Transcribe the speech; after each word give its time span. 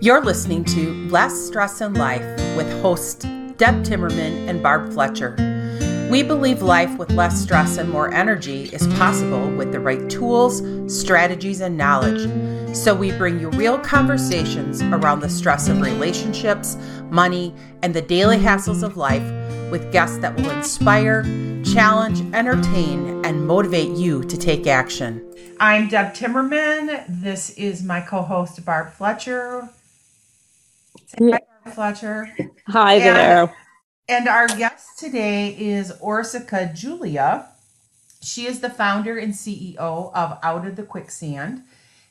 You're 0.00 0.22
listening 0.22 0.64
to 0.66 1.08
Less 1.08 1.34
Stress 1.34 1.80
in 1.80 1.94
Life 1.94 2.22
with 2.56 2.70
hosts 2.82 3.24
Deb 3.56 3.82
Timmerman 3.82 4.48
and 4.48 4.62
Barb 4.62 4.92
Fletcher. 4.92 5.34
We 6.08 6.22
believe 6.22 6.62
life 6.62 6.96
with 6.98 7.10
less 7.10 7.42
stress 7.42 7.78
and 7.78 7.90
more 7.90 8.14
energy 8.14 8.66
is 8.66 8.86
possible 8.94 9.50
with 9.56 9.72
the 9.72 9.80
right 9.80 10.08
tools, 10.08 10.62
strategies, 10.86 11.60
and 11.60 11.76
knowledge. 11.76 12.30
So 12.76 12.94
we 12.94 13.10
bring 13.10 13.40
you 13.40 13.50
real 13.50 13.76
conversations 13.76 14.82
around 14.82 15.18
the 15.18 15.28
stress 15.28 15.66
of 15.66 15.80
relationships, 15.80 16.76
money, 17.10 17.52
and 17.82 17.92
the 17.92 18.02
daily 18.02 18.38
hassles 18.38 18.84
of 18.84 18.96
life 18.96 19.28
with 19.72 19.90
guests 19.90 20.18
that 20.18 20.36
will 20.36 20.50
inspire, 20.50 21.24
challenge, 21.64 22.20
entertain, 22.32 23.24
and 23.24 23.48
motivate 23.48 23.96
you 23.96 24.22
to 24.22 24.36
take 24.36 24.68
action. 24.68 25.24
I'm 25.58 25.88
Deb 25.88 26.14
Timmerman. 26.14 27.04
This 27.08 27.50
is 27.50 27.82
my 27.82 28.00
co 28.00 28.22
host, 28.22 28.64
Barb 28.64 28.92
Fletcher. 28.92 29.70
Hi, 31.16 31.40
Fletcher. 31.72 32.28
Hi 32.66 32.94
and, 32.94 33.02
there. 33.02 33.56
And 34.08 34.28
our 34.28 34.46
guest 34.46 34.98
today 34.98 35.56
is 35.58 35.90
Orsica 36.02 36.74
Julia. 36.74 37.46
She 38.20 38.46
is 38.46 38.60
the 38.60 38.68
founder 38.68 39.16
and 39.16 39.32
CEO 39.32 39.78
of 39.78 40.38
Out 40.42 40.66
of 40.66 40.76
the 40.76 40.82
Quicksand. 40.82 41.62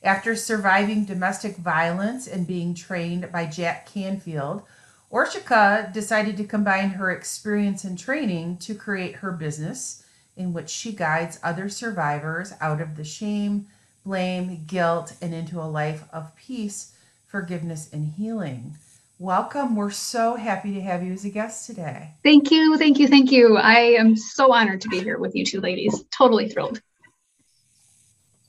After 0.02 0.36
surviving 0.36 1.06
domestic 1.06 1.58
violence 1.58 2.28
and 2.28 2.48
being 2.48 2.74
trained 2.74 3.32
by 3.32 3.46
Jack 3.46 3.86
Canfield, 3.86 4.64
Orsica 5.12 5.92
decided 5.94 6.36
to 6.38 6.44
combine 6.44 6.90
her 6.92 7.12
experience 7.12 7.84
and 7.84 8.00
training 8.00 8.58
to 8.58 8.74
create 8.74 9.18
her 9.18 9.32
business, 9.32 10.04
in 10.36 10.54
which 10.54 10.70
she 10.70 10.92
guides 10.92 11.40
other 11.44 11.70
survivors 11.70 12.54
out 12.60 12.82
of 12.82 12.98
the 12.98 13.04
shame, 13.04 13.68
blame, 14.04 14.64
guilt, 14.66 15.16
and 15.22 15.36
into 15.36 15.62
a 15.62 15.70
life 15.70 16.06
of 16.12 16.36
peace, 16.36 16.96
forgiveness, 17.28 17.90
and 17.94 18.14
healing. 18.18 18.76
Welcome. 19.20 19.76
We're 19.76 19.90
so 19.90 20.36
happy 20.36 20.76
to 20.76 20.82
have 20.82 21.04
you 21.04 21.12
as 21.12 21.26
a 21.26 21.30
guest 21.30 21.66
today. 21.66 22.14
Thank 22.24 22.52
you. 22.52 22.78
Thank 22.78 23.00
you. 23.00 23.08
Thank 23.08 23.32
you. 23.32 23.58
I 23.58 23.80
am 23.98 24.16
so 24.16 24.54
honored 24.54 24.82
to 24.82 24.90
be 24.90 25.00
here 25.00 25.18
with 25.18 25.36
you 25.36 25.44
two 25.44 25.60
ladies. 25.60 26.04
Totally 26.12 26.50
thrilled. 26.50 26.80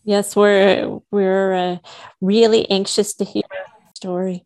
Yes, 0.04 0.36
we're 0.36 1.00
we're 1.10 1.54
uh, 1.54 1.76
really 2.20 2.68
anxious 2.70 3.14
to 3.14 3.24
hear 3.24 3.44
your 3.50 3.90
story. 3.94 4.44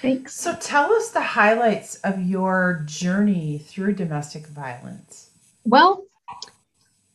Thanks. 0.00 0.34
So 0.34 0.56
tell 0.56 0.92
us 0.92 1.10
the 1.10 1.20
highlights 1.20 1.96
of 1.96 2.20
your 2.20 2.82
journey 2.86 3.58
through 3.58 3.94
domestic 3.94 4.48
violence. 4.48 5.30
Well, 5.64 6.04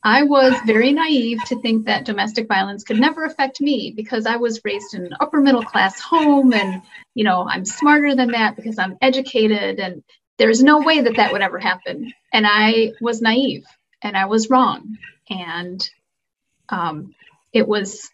I 0.08 0.24
was 0.24 0.54
very 0.66 0.94
naive 0.94 1.44
to 1.48 1.60
think 1.60 1.86
that 1.86 2.06
domestic 2.06 2.48
violence 2.48 2.86
could 2.86 2.98
never 2.98 3.26
affect 3.26 3.60
me 3.60 3.92
because 3.94 4.26
I 4.26 4.38
was 4.38 4.64
raised 4.64 4.94
in 4.94 5.06
an 5.06 5.18
upper 5.20 5.42
middle 5.42 5.64
class 5.64 6.00
home 6.00 6.54
and, 6.54 6.82
you 7.14 7.26
know, 7.26 7.46
I'm 7.46 7.66
smarter 7.66 8.16
than 8.16 8.32
that 8.32 8.56
because 8.56 8.80
I'm 8.80 8.98
educated 9.02 9.82
and 9.82 10.02
there's 10.38 10.64
no 10.64 10.80
way 10.80 11.02
that 11.02 11.18
that 11.18 11.34
would 11.34 11.42
ever 11.42 11.60
happen. 11.60 12.14
And 12.32 12.48
I 12.48 12.94
was 13.02 13.22
naive 13.22 13.66
and 14.02 14.16
I 14.16 14.28
was 14.28 14.50
wrong. 14.50 14.98
And 15.30 15.86
um, 16.70 17.14
it 17.52 17.68
was 17.68 18.10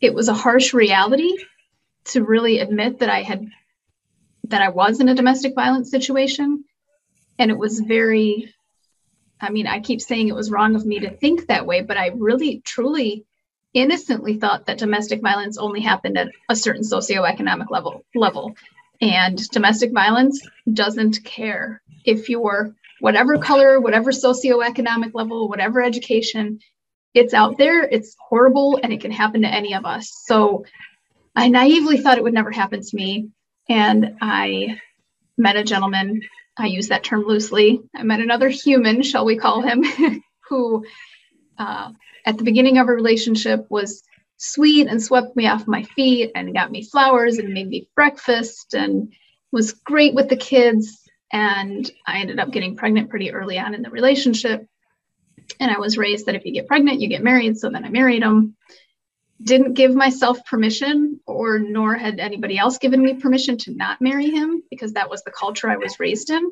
it 0.00 0.12
was 0.12 0.26
a 0.26 0.34
harsh 0.34 0.74
reality 0.74 1.36
to 2.06 2.24
really 2.24 2.58
admit 2.58 2.98
that 2.98 3.10
I 3.10 3.22
had 3.22 3.46
that 4.48 4.60
I 4.60 4.70
was 4.70 4.98
in 4.98 5.08
a 5.08 5.14
domestic 5.14 5.54
violence 5.54 5.88
situation. 5.88 6.64
And 7.38 7.52
it 7.52 7.56
was 7.56 7.78
very 7.78 8.52
I 9.40 9.50
mean, 9.50 9.66
I 9.66 9.80
keep 9.80 10.00
saying 10.00 10.28
it 10.28 10.34
was 10.34 10.50
wrong 10.50 10.74
of 10.74 10.84
me 10.84 11.00
to 11.00 11.10
think 11.10 11.46
that 11.46 11.66
way, 11.66 11.82
but 11.82 11.96
I 11.96 12.08
really, 12.14 12.60
truly, 12.64 13.24
innocently 13.72 14.38
thought 14.38 14.66
that 14.66 14.78
domestic 14.78 15.22
violence 15.22 15.56
only 15.56 15.80
happened 15.80 16.18
at 16.18 16.30
a 16.48 16.56
certain 16.56 16.82
socioeconomic 16.82 17.70
level. 17.70 18.04
Level, 18.14 18.54
and 19.00 19.38
domestic 19.50 19.92
violence 19.92 20.46
doesn't 20.72 21.24
care 21.24 21.80
if 22.04 22.28
you're 22.28 22.74
whatever 23.00 23.38
color, 23.38 23.80
whatever 23.80 24.10
socioeconomic 24.10 25.12
level, 25.14 25.48
whatever 25.48 25.82
education. 25.82 26.60
It's 27.14 27.34
out 27.34 27.58
there. 27.58 27.82
It's 27.82 28.14
horrible, 28.28 28.78
and 28.82 28.92
it 28.92 29.00
can 29.00 29.10
happen 29.10 29.42
to 29.42 29.48
any 29.48 29.74
of 29.74 29.84
us. 29.84 30.12
So, 30.26 30.64
I 31.34 31.48
naively 31.48 31.98
thought 31.98 32.18
it 32.18 32.24
would 32.24 32.34
never 32.34 32.50
happen 32.50 32.82
to 32.82 32.96
me, 32.96 33.30
and 33.68 34.16
I 34.20 34.78
met 35.38 35.56
a 35.56 35.64
gentleman 35.64 36.22
I 36.58 36.66
use 36.66 36.88
that 36.88 37.04
term 37.04 37.24
loosely. 37.24 37.80
I 37.94 38.02
met 38.02 38.20
another 38.20 38.48
human, 38.48 39.02
shall 39.02 39.24
we 39.24 39.36
call 39.36 39.62
him, 39.62 39.84
who 40.48 40.84
uh, 41.58 41.90
at 42.26 42.38
the 42.38 42.44
beginning 42.44 42.78
of 42.78 42.88
a 42.88 42.92
relationship 42.92 43.66
was 43.70 44.02
sweet 44.36 44.88
and 44.88 45.02
swept 45.02 45.36
me 45.36 45.46
off 45.46 45.66
my 45.66 45.82
feet 45.82 46.32
and 46.34 46.54
got 46.54 46.70
me 46.70 46.82
flowers 46.82 47.38
and 47.38 47.52
made 47.52 47.68
me 47.68 47.88
breakfast 47.94 48.74
and 48.74 49.12
was 49.52 49.72
great 49.72 50.14
with 50.14 50.28
the 50.28 50.36
kids. 50.36 51.00
And 51.32 51.90
I 52.06 52.18
ended 52.18 52.40
up 52.40 52.50
getting 52.50 52.76
pregnant 52.76 53.10
pretty 53.10 53.32
early 53.32 53.58
on 53.58 53.74
in 53.74 53.82
the 53.82 53.90
relationship. 53.90 54.66
And 55.60 55.70
I 55.70 55.78
was 55.78 55.98
raised 55.98 56.26
that 56.26 56.34
if 56.34 56.44
you 56.44 56.52
get 56.52 56.66
pregnant, 56.66 57.00
you 57.00 57.08
get 57.08 57.22
married. 57.22 57.58
So 57.58 57.70
then 57.70 57.84
I 57.84 57.90
married 57.90 58.22
him 58.22 58.56
didn't 59.42 59.74
give 59.74 59.94
myself 59.94 60.44
permission 60.44 61.20
or 61.26 61.58
nor 61.58 61.94
had 61.94 62.20
anybody 62.20 62.58
else 62.58 62.78
given 62.78 63.02
me 63.02 63.14
permission 63.14 63.56
to 63.56 63.74
not 63.74 64.00
marry 64.00 64.30
him 64.30 64.62
because 64.70 64.92
that 64.92 65.08
was 65.08 65.22
the 65.22 65.30
culture 65.30 65.70
I 65.70 65.76
was 65.76 65.98
raised 65.98 66.30
in. 66.30 66.50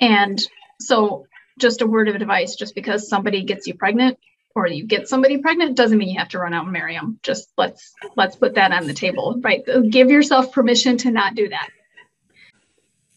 And 0.00 0.40
so 0.80 1.26
just 1.58 1.80
a 1.82 1.86
word 1.86 2.08
of 2.08 2.14
advice 2.14 2.56
just 2.56 2.74
because 2.74 3.08
somebody 3.08 3.44
gets 3.44 3.66
you 3.66 3.74
pregnant 3.74 4.18
or 4.54 4.66
you 4.66 4.84
get 4.84 5.08
somebody 5.08 5.38
pregnant 5.38 5.76
doesn't 5.76 5.96
mean 5.96 6.08
you 6.08 6.18
have 6.18 6.30
to 6.30 6.38
run 6.38 6.54
out 6.54 6.64
and 6.64 6.72
marry 6.72 6.94
them. 6.94 7.18
Just 7.22 7.50
let's 7.56 7.94
let's 8.16 8.36
put 8.36 8.54
that 8.54 8.72
on 8.72 8.86
the 8.86 8.94
table, 8.94 9.40
right? 9.40 9.66
Uh, 9.68 9.80
give 9.80 10.10
yourself 10.10 10.52
permission 10.52 10.96
to 10.98 11.10
not 11.10 11.34
do 11.34 11.48
that. 11.48 11.68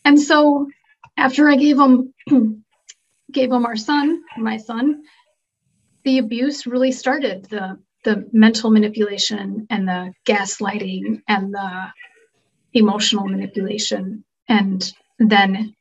And 0.05 0.19
so 0.19 0.69
after 1.17 1.49
I 1.49 1.55
gave 1.55 1.79
him 1.79 2.13
gave 3.31 3.51
him 3.51 3.65
our 3.65 3.75
son, 3.75 4.21
my 4.37 4.57
son, 4.57 5.03
the 6.03 6.19
abuse 6.19 6.67
really 6.67 6.91
started. 6.91 7.45
The 7.45 7.79
the 8.03 8.27
mental 8.31 8.69
manipulation 8.69 9.67
and 9.69 9.87
the 9.87 10.13
gaslighting 10.25 11.21
and 11.27 11.53
the 11.53 11.91
emotional 12.73 13.25
manipulation. 13.25 14.23
And 14.47 14.91
then 15.19 15.75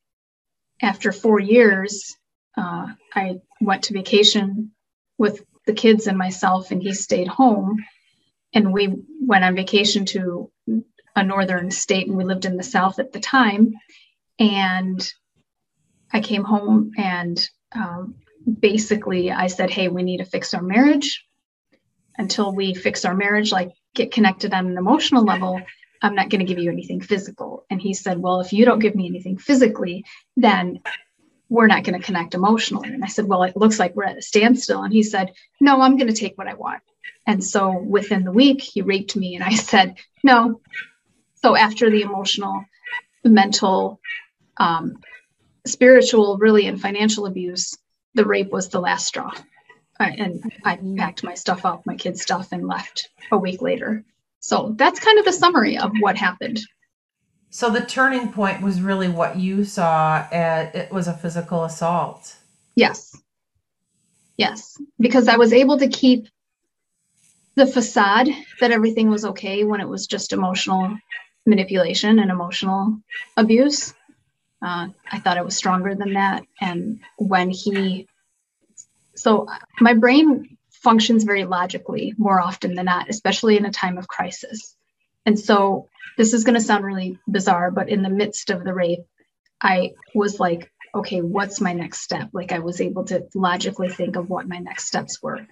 after 0.80 1.12
four 1.12 1.40
years, 1.40 2.16
uh, 2.56 2.88
I 3.14 3.40
went 3.60 3.84
to 3.84 3.94
vacation 3.94 4.72
with 5.18 5.44
the 5.66 5.72
kids 5.72 6.06
and 6.06 6.18
myself, 6.18 6.70
and 6.70 6.82
he 6.82 6.92
stayed 6.92 7.28
home. 7.28 7.78
And 8.54 8.72
we 8.72 8.94
went 9.20 9.44
on 9.44 9.54
vacation 9.54 10.04
to 10.06 10.50
a 11.16 11.22
northern 11.22 11.70
state, 11.70 12.08
and 12.08 12.16
we 12.16 12.24
lived 12.24 12.44
in 12.44 12.56
the 12.56 12.62
south 12.62 12.98
at 12.98 13.12
the 13.12 13.20
time. 13.20 13.72
And 14.38 15.12
I 16.12 16.20
came 16.20 16.44
home, 16.44 16.90
and 16.98 17.40
um, 17.74 18.16
basically, 18.60 19.30
I 19.30 19.46
said, 19.46 19.70
Hey, 19.70 19.88
we 19.88 20.02
need 20.02 20.18
to 20.18 20.24
fix 20.24 20.52
our 20.52 20.62
marriage 20.62 21.24
until 22.18 22.54
we 22.54 22.74
fix 22.74 23.04
our 23.04 23.14
marriage, 23.14 23.52
like 23.52 23.72
get 23.94 24.12
connected 24.12 24.52
on 24.52 24.66
an 24.66 24.78
emotional 24.78 25.24
level, 25.24 25.60
I'm 26.00 26.14
not 26.14 26.30
going 26.30 26.40
to 26.40 26.46
give 26.46 26.58
you 26.58 26.70
anything 26.70 27.00
physical. 27.00 27.64
And 27.70 27.80
he 27.80 27.94
said, 27.94 28.18
Well, 28.18 28.40
if 28.40 28.52
you 28.52 28.64
don't 28.64 28.80
give 28.80 28.94
me 28.94 29.06
anything 29.06 29.38
physically, 29.38 30.04
then 30.36 30.80
we're 31.48 31.66
not 31.66 31.84
going 31.84 31.98
to 31.98 32.04
connect 32.04 32.34
emotionally. 32.34 32.88
And 32.88 33.04
I 33.04 33.08
said, 33.08 33.26
Well, 33.26 33.44
it 33.44 33.56
looks 33.56 33.78
like 33.78 33.94
we're 33.94 34.04
at 34.04 34.18
a 34.18 34.22
standstill. 34.22 34.82
And 34.82 34.92
he 34.92 35.02
said, 35.02 35.32
No, 35.60 35.80
I'm 35.80 35.96
going 35.96 36.12
to 36.12 36.18
take 36.18 36.36
what 36.36 36.48
I 36.48 36.54
want. 36.54 36.82
And 37.26 37.42
so 37.42 37.78
within 37.78 38.24
the 38.24 38.32
week, 38.32 38.60
he 38.60 38.82
raped 38.82 39.14
me. 39.14 39.36
And 39.36 39.44
I 39.44 39.54
said, 39.54 39.96
No. 40.22 40.60
So 41.36 41.56
after 41.56 41.90
the 41.90 42.02
emotional, 42.02 42.64
mental, 43.24 44.00
um, 44.56 44.98
spiritual, 45.66 46.38
really, 46.38 46.66
and 46.66 46.80
financial 46.80 47.26
abuse, 47.26 47.76
the 48.14 48.24
rape 48.24 48.50
was 48.50 48.68
the 48.68 48.80
last 48.80 49.06
straw. 49.06 49.32
I, 49.98 50.10
and 50.10 50.52
I 50.64 50.78
packed 50.96 51.22
my 51.22 51.34
stuff 51.34 51.64
up, 51.64 51.86
my 51.86 51.96
kids' 51.96 52.22
stuff, 52.22 52.52
and 52.52 52.66
left 52.66 53.10
a 53.30 53.38
week 53.38 53.62
later. 53.62 54.04
So 54.40 54.74
that's 54.76 55.00
kind 55.00 55.18
of 55.18 55.24
the 55.24 55.32
summary 55.32 55.78
of 55.78 55.92
what 56.00 56.16
happened. 56.16 56.60
So 57.50 57.70
the 57.70 57.82
turning 57.82 58.32
point 58.32 58.62
was 58.62 58.80
really 58.80 59.08
what 59.08 59.36
you 59.36 59.64
saw. 59.64 60.26
At, 60.32 60.74
it 60.74 60.92
was 60.92 61.06
a 61.06 61.16
physical 61.16 61.64
assault. 61.64 62.36
Yes. 62.74 63.16
Yes, 64.36 64.80
because 64.98 65.28
I 65.28 65.36
was 65.36 65.52
able 65.52 65.78
to 65.78 65.88
keep 65.88 66.26
the 67.54 67.66
facade 67.66 68.28
that 68.60 68.70
everything 68.70 69.10
was 69.10 69.26
okay 69.26 69.64
when 69.64 69.80
it 69.80 69.88
was 69.88 70.06
just 70.06 70.32
emotional 70.32 70.96
manipulation 71.46 72.18
and 72.18 72.30
emotional 72.30 72.98
abuse. 73.36 73.92
Uh, 74.62 74.88
I 75.10 75.18
thought 75.18 75.36
I 75.36 75.42
was 75.42 75.56
stronger 75.56 75.94
than 75.94 76.14
that. 76.14 76.44
And 76.60 77.00
when 77.18 77.50
he 77.50 78.08
so 79.14 79.46
my 79.80 79.94
brain 79.94 80.56
functions 80.70 81.24
very 81.24 81.44
logically 81.44 82.14
more 82.18 82.40
often 82.40 82.74
than 82.74 82.86
not, 82.86 83.08
especially 83.08 83.56
in 83.56 83.64
a 83.64 83.70
time 83.70 83.98
of 83.98 84.08
crisis. 84.08 84.76
And 85.24 85.38
so 85.38 85.88
this 86.18 86.32
is 86.34 86.44
going 86.44 86.54
to 86.54 86.60
sound 86.60 86.84
really 86.84 87.18
bizarre, 87.28 87.70
but 87.70 87.88
in 87.88 88.02
the 88.02 88.10
midst 88.10 88.50
of 88.50 88.64
the 88.64 88.74
rape, 88.74 89.04
I 89.62 89.92
was 90.14 90.40
like, 90.40 90.70
okay, 90.94 91.22
what's 91.22 91.60
my 91.60 91.72
next 91.72 92.00
step? 92.00 92.30
Like 92.32 92.52
I 92.52 92.58
was 92.58 92.80
able 92.80 93.04
to 93.06 93.26
logically 93.34 93.88
think 93.88 94.16
of 94.16 94.28
what 94.28 94.48
my 94.48 94.58
next 94.58 94.86
steps 94.86 95.22
were. 95.22 95.46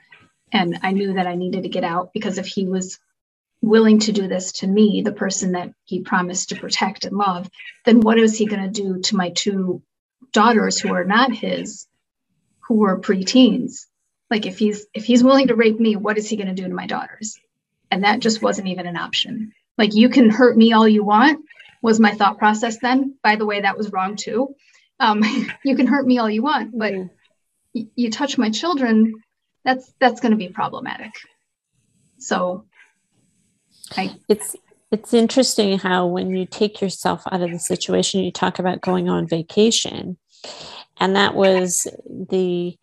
And 0.53 0.81
I 0.83 0.93
knew 0.93 1.15
that 1.15 1.27
I 1.27 1.37
needed 1.37 1.63
to 1.63 1.69
get 1.69 1.85
out 1.85 2.13
because 2.13 2.39
if 2.39 2.47
he 2.47 2.67
was 2.67 2.99
willing 3.63 4.01
to 4.01 4.13
do 4.13 4.27
this 4.27 4.53
to 4.53 4.67
me, 4.67 5.03
the 5.03 5.13
person 5.13 5.53
that 5.53 5.73
he 5.85 6.01
promised 6.01 6.49
to 6.49 6.57
protect 6.57 7.05
and 7.05 7.17
love, 7.17 7.49
then 7.85 8.01
what 8.01 8.19
is 8.19 8.37
he 8.37 8.47
going 8.47 8.63
to 8.63 8.83
do 8.83 9.01
to 9.01 9.17
my 9.17 9.31
two 9.31 9.83
daughters 10.33 10.79
who 10.79 10.93
are 10.93 11.05
not 11.05 11.33
his, 11.33 11.87
who 12.71 12.85
are 12.85 13.01
preteens? 13.01 13.87
Like 14.31 14.47
if 14.47 14.57
he's 14.57 14.87
if 14.95 15.05
he's 15.05 15.25
willing 15.25 15.49
to 15.49 15.57
rape 15.57 15.81
me, 15.81 15.97
what 15.97 16.17
is 16.17 16.29
he 16.29 16.37
going 16.37 16.55
to 16.55 16.55
do 16.55 16.69
to 16.69 16.75
my 16.75 16.87
daughters? 16.87 17.37
And 17.91 18.05
that 18.05 18.21
just 18.21 18.43
wasn't 18.43 18.69
even 18.69 18.87
an 18.87 18.97
option. 18.97 19.53
Like 19.77 19.93
you 19.97 20.09
can 20.09 20.31
hurt 20.31 20.57
me 20.57 20.73
all 20.73 20.87
you 20.87 21.03
want 21.03 21.45
was 21.83 21.99
my 21.99 22.13
thought 22.13 22.39
process 22.39 22.79
then. 22.79 23.17
By 23.25 23.35
the 23.35 23.45
way, 23.45 23.63
that 23.63 23.77
was 23.77 23.91
wrong 23.91 24.15
too. 24.15 24.55
Um, 25.01 25.25
you 25.65 25.75
can 25.75 25.89
hurt 25.89 26.07
me 26.07 26.19
all 26.19 26.31
you 26.31 26.43
want, 26.45 26.79
but 26.79 26.93
mm. 26.93 27.11
y- 27.75 27.89
you 27.97 28.09
touch 28.09 28.39
my 28.39 28.51
children, 28.51 29.15
that's 29.65 29.93
that's 29.99 30.21
going 30.21 30.31
to 30.31 30.39
be 30.39 30.49
problematic. 30.49 31.11
So 32.19 32.67
I, 33.97 34.15
it's 34.29 34.55
it's 34.93 35.13
interesting 35.13 35.81
how 35.81 36.07
when 36.07 36.31
you 36.37 36.47
take 36.47 36.81
yourself 36.81 37.25
out 37.33 37.43
of 37.43 37.51
the 37.51 37.59
situation, 37.59 38.21
you 38.21 38.31
talk 38.31 38.61
about 38.61 38.81
going 38.81 39.09
on 39.09 39.27
vacation, 39.27 40.19
and 41.01 41.17
that 41.17 41.35
was 41.35 41.87
the 42.07 42.77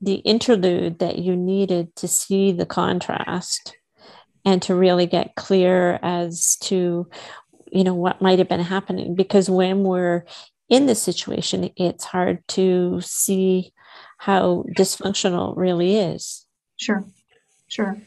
the 0.00 0.14
interlude 0.14 1.00
that 1.00 1.18
you 1.18 1.36
needed 1.36 1.94
to 1.96 2.08
see 2.08 2.52
the 2.52 2.66
contrast 2.66 3.76
and 4.44 4.62
to 4.62 4.74
really 4.74 5.06
get 5.06 5.34
clear 5.36 5.98
as 6.02 6.56
to 6.56 7.08
you 7.70 7.84
know 7.84 7.94
what 7.94 8.22
might 8.22 8.38
have 8.38 8.48
been 8.48 8.60
happening. 8.60 9.14
Because 9.14 9.50
when 9.50 9.82
we're 9.84 10.24
in 10.68 10.86
this 10.86 11.02
situation 11.02 11.70
it's 11.76 12.04
hard 12.04 12.46
to 12.48 13.00
see 13.02 13.72
how 14.18 14.64
dysfunctional 14.76 15.56
really 15.56 15.96
is. 15.96 16.46
Sure. 16.76 17.04
Sure. 17.68 18.00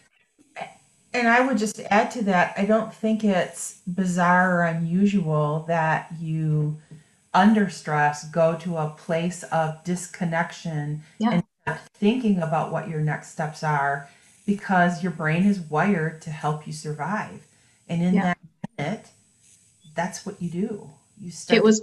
And 1.13 1.27
I 1.27 1.41
would 1.45 1.57
just 1.57 1.79
add 1.91 2.09
to 2.11 2.23
that, 2.23 2.53
I 2.57 2.65
don't 2.65 2.93
think 2.93 3.23
it's 3.23 3.81
bizarre 3.85 4.59
or 4.59 4.63
unusual 4.63 5.65
that 5.67 6.07
you 6.19 6.79
under 7.33 7.69
stress 7.69 8.25
go 8.25 8.55
to 8.57 8.77
a 8.77 8.89
place 8.89 9.43
of 9.43 9.83
disconnection 9.83 11.03
yeah. 11.19 11.41
and 11.65 11.79
thinking 11.93 12.39
about 12.39 12.71
what 12.71 12.89
your 12.89 12.99
next 12.99 13.31
steps 13.31 13.63
are 13.63 14.09
because 14.45 15.03
your 15.03 15.11
brain 15.11 15.45
is 15.45 15.59
wired 15.59 16.21
to 16.21 16.29
help 16.29 16.67
you 16.67 16.73
survive. 16.73 17.45
And 17.87 18.01
in 18.01 18.15
yeah. 18.15 18.21
that 18.23 18.37
minute, 18.77 19.07
that's 19.95 20.25
what 20.25 20.41
you 20.41 20.49
do. 20.49 20.89
You 21.19 21.31
start 21.31 21.57
it 21.57 21.63
was 21.63 21.81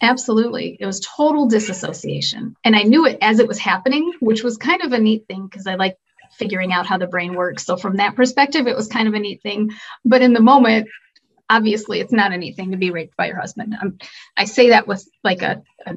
Absolutely. 0.00 0.76
It 0.78 0.86
was 0.86 1.00
total 1.00 1.48
disassociation. 1.48 2.54
And 2.64 2.76
I 2.76 2.82
knew 2.82 3.06
it 3.06 3.18
as 3.20 3.40
it 3.40 3.48
was 3.48 3.58
happening, 3.58 4.12
which 4.20 4.44
was 4.44 4.56
kind 4.56 4.82
of 4.82 4.92
a 4.92 4.98
neat 4.98 5.26
thing 5.26 5.46
because 5.46 5.66
I 5.66 5.74
like 5.74 5.96
figuring 6.36 6.72
out 6.72 6.86
how 6.86 6.98
the 6.98 7.08
brain 7.08 7.34
works. 7.34 7.64
So 7.64 7.76
from 7.76 7.96
that 7.96 8.14
perspective, 8.14 8.68
it 8.68 8.76
was 8.76 8.86
kind 8.86 9.08
of 9.08 9.14
a 9.14 9.18
neat 9.18 9.42
thing. 9.42 9.70
But 10.04 10.22
in 10.22 10.34
the 10.34 10.40
moment, 10.40 10.88
obviously, 11.50 12.00
it's 12.00 12.12
not 12.12 12.32
anything 12.32 12.72
to 12.72 12.76
be 12.76 12.90
raped 12.90 13.16
by 13.16 13.26
your 13.26 13.40
husband. 13.40 13.76
I'm, 13.80 13.98
I 14.36 14.44
say 14.44 14.70
that 14.70 14.86
with 14.86 15.06
like 15.22 15.42
a, 15.42 15.62
a 15.86 15.96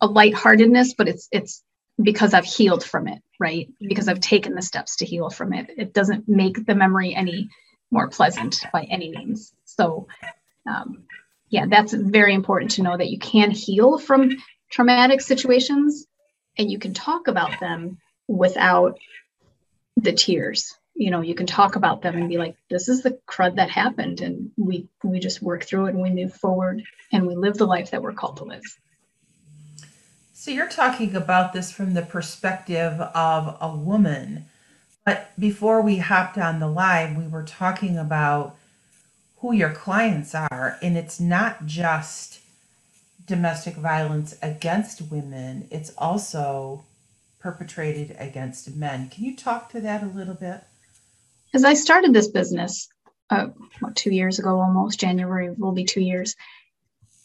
a 0.00 0.06
lightheartedness, 0.06 0.94
but 0.94 1.08
it's 1.08 1.28
it's 1.30 1.62
because 2.00 2.34
I've 2.34 2.44
healed 2.44 2.84
from 2.84 3.08
it, 3.08 3.22
right? 3.38 3.68
Because 3.80 4.08
I've 4.08 4.20
taken 4.20 4.54
the 4.54 4.62
steps 4.62 4.96
to 4.96 5.06
heal 5.06 5.30
from 5.30 5.52
it. 5.52 5.70
It 5.76 5.92
doesn't 5.92 6.28
make 6.28 6.64
the 6.64 6.74
memory 6.74 7.14
any 7.14 7.50
more 7.90 8.08
pleasant 8.08 8.64
by 8.72 8.84
any 8.84 9.10
means. 9.10 9.52
So, 9.64 10.06
um, 10.66 11.04
yeah, 11.48 11.66
that's 11.68 11.92
very 11.92 12.32
important 12.32 12.72
to 12.72 12.82
know 12.82 12.96
that 12.96 13.10
you 13.10 13.18
can 13.18 13.50
heal 13.50 13.98
from 13.98 14.30
traumatic 14.70 15.20
situations 15.20 16.06
and 16.56 16.70
you 16.70 16.78
can 16.78 16.94
talk 16.94 17.28
about 17.28 17.60
them 17.60 17.98
without 18.28 18.98
the 19.96 20.12
tears 20.12 20.76
you 21.00 21.10
know 21.10 21.22
you 21.22 21.34
can 21.34 21.46
talk 21.46 21.76
about 21.76 22.02
them 22.02 22.14
and 22.14 22.28
be 22.28 22.36
like 22.36 22.56
this 22.68 22.86
is 22.86 23.02
the 23.02 23.18
crud 23.26 23.56
that 23.56 23.70
happened. 23.70 24.20
And 24.20 24.50
we 24.58 24.86
we 25.02 25.18
just 25.18 25.40
work 25.40 25.64
through 25.64 25.86
it 25.86 25.94
and 25.94 26.02
we 26.02 26.10
move 26.10 26.34
forward 26.34 26.82
and 27.10 27.26
we 27.26 27.34
live 27.34 27.56
the 27.56 27.66
life 27.66 27.90
that 27.90 28.02
we're 28.02 28.12
called 28.12 28.36
to 28.36 28.44
live. 28.44 28.62
So 30.34 30.50
you're 30.50 30.68
talking 30.68 31.16
about 31.16 31.54
this 31.54 31.72
from 31.72 31.94
the 31.94 32.02
perspective 32.02 33.00
of 33.00 33.56
a 33.62 33.74
woman. 33.74 34.44
But 35.06 35.32
before 35.40 35.80
we 35.80 35.96
hopped 35.96 36.36
on 36.36 36.60
the 36.60 36.68
live 36.68 37.16
we 37.16 37.26
were 37.26 37.44
talking 37.44 37.96
about 37.96 38.56
who 39.38 39.54
your 39.54 39.72
clients 39.72 40.34
are. 40.34 40.78
And 40.82 40.98
it's 40.98 41.18
not 41.18 41.64
just 41.64 42.40
domestic 43.26 43.76
violence 43.76 44.36
against 44.42 45.10
women. 45.10 45.66
It's 45.70 45.94
also 45.96 46.84
perpetrated 47.38 48.14
against 48.18 48.76
men. 48.76 49.08
Can 49.08 49.24
you 49.24 49.34
talk 49.34 49.70
to 49.70 49.80
that 49.80 50.02
a 50.02 50.06
little 50.06 50.34
bit? 50.34 50.64
As 51.52 51.64
I 51.64 51.74
started 51.74 52.12
this 52.12 52.28
business, 52.28 52.88
uh, 53.28 53.48
what, 53.80 53.96
two 53.96 54.12
years 54.12 54.38
ago 54.38 54.60
almost, 54.60 55.00
January 55.00 55.50
will 55.50 55.72
be 55.72 55.84
two 55.84 56.00
years, 56.00 56.36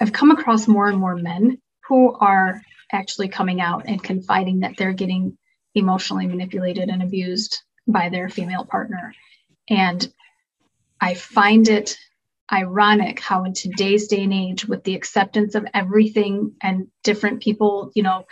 I've 0.02 0.14
come 0.14 0.32
across 0.32 0.68
more 0.68 0.88
and 0.88 0.98
more 0.98 1.16
men 1.16 1.62
who 1.88 2.14
are 2.16 2.62
actually 2.92 3.28
coming 3.28 3.62
out 3.62 3.84
and 3.88 4.04
confiding 4.04 4.62
that 4.62 4.78
they're 4.78 4.94
getting 4.94 5.38
emotionally 5.74 6.28
manipulated 6.28 6.90
and 6.90 7.02
abused 7.02 7.62
by 7.88 8.10
their 8.10 8.30
female 8.30 8.66
partner. 8.66 9.14
And 9.70 10.08
I 11.00 11.14
find 11.14 11.68
it 11.68 11.98
ironic 12.52 13.20
how 13.20 13.44
in 13.44 13.54
today's 13.54 14.08
day 14.08 14.24
and 14.24 14.34
age 14.34 14.66
with 14.66 14.84
the 14.84 14.96
acceptance 14.96 15.56
of 15.56 15.66
everything 15.74 16.54
and 16.62 16.88
different 17.04 17.42
people 17.42 17.92
you 17.96 18.04
know 18.04 18.24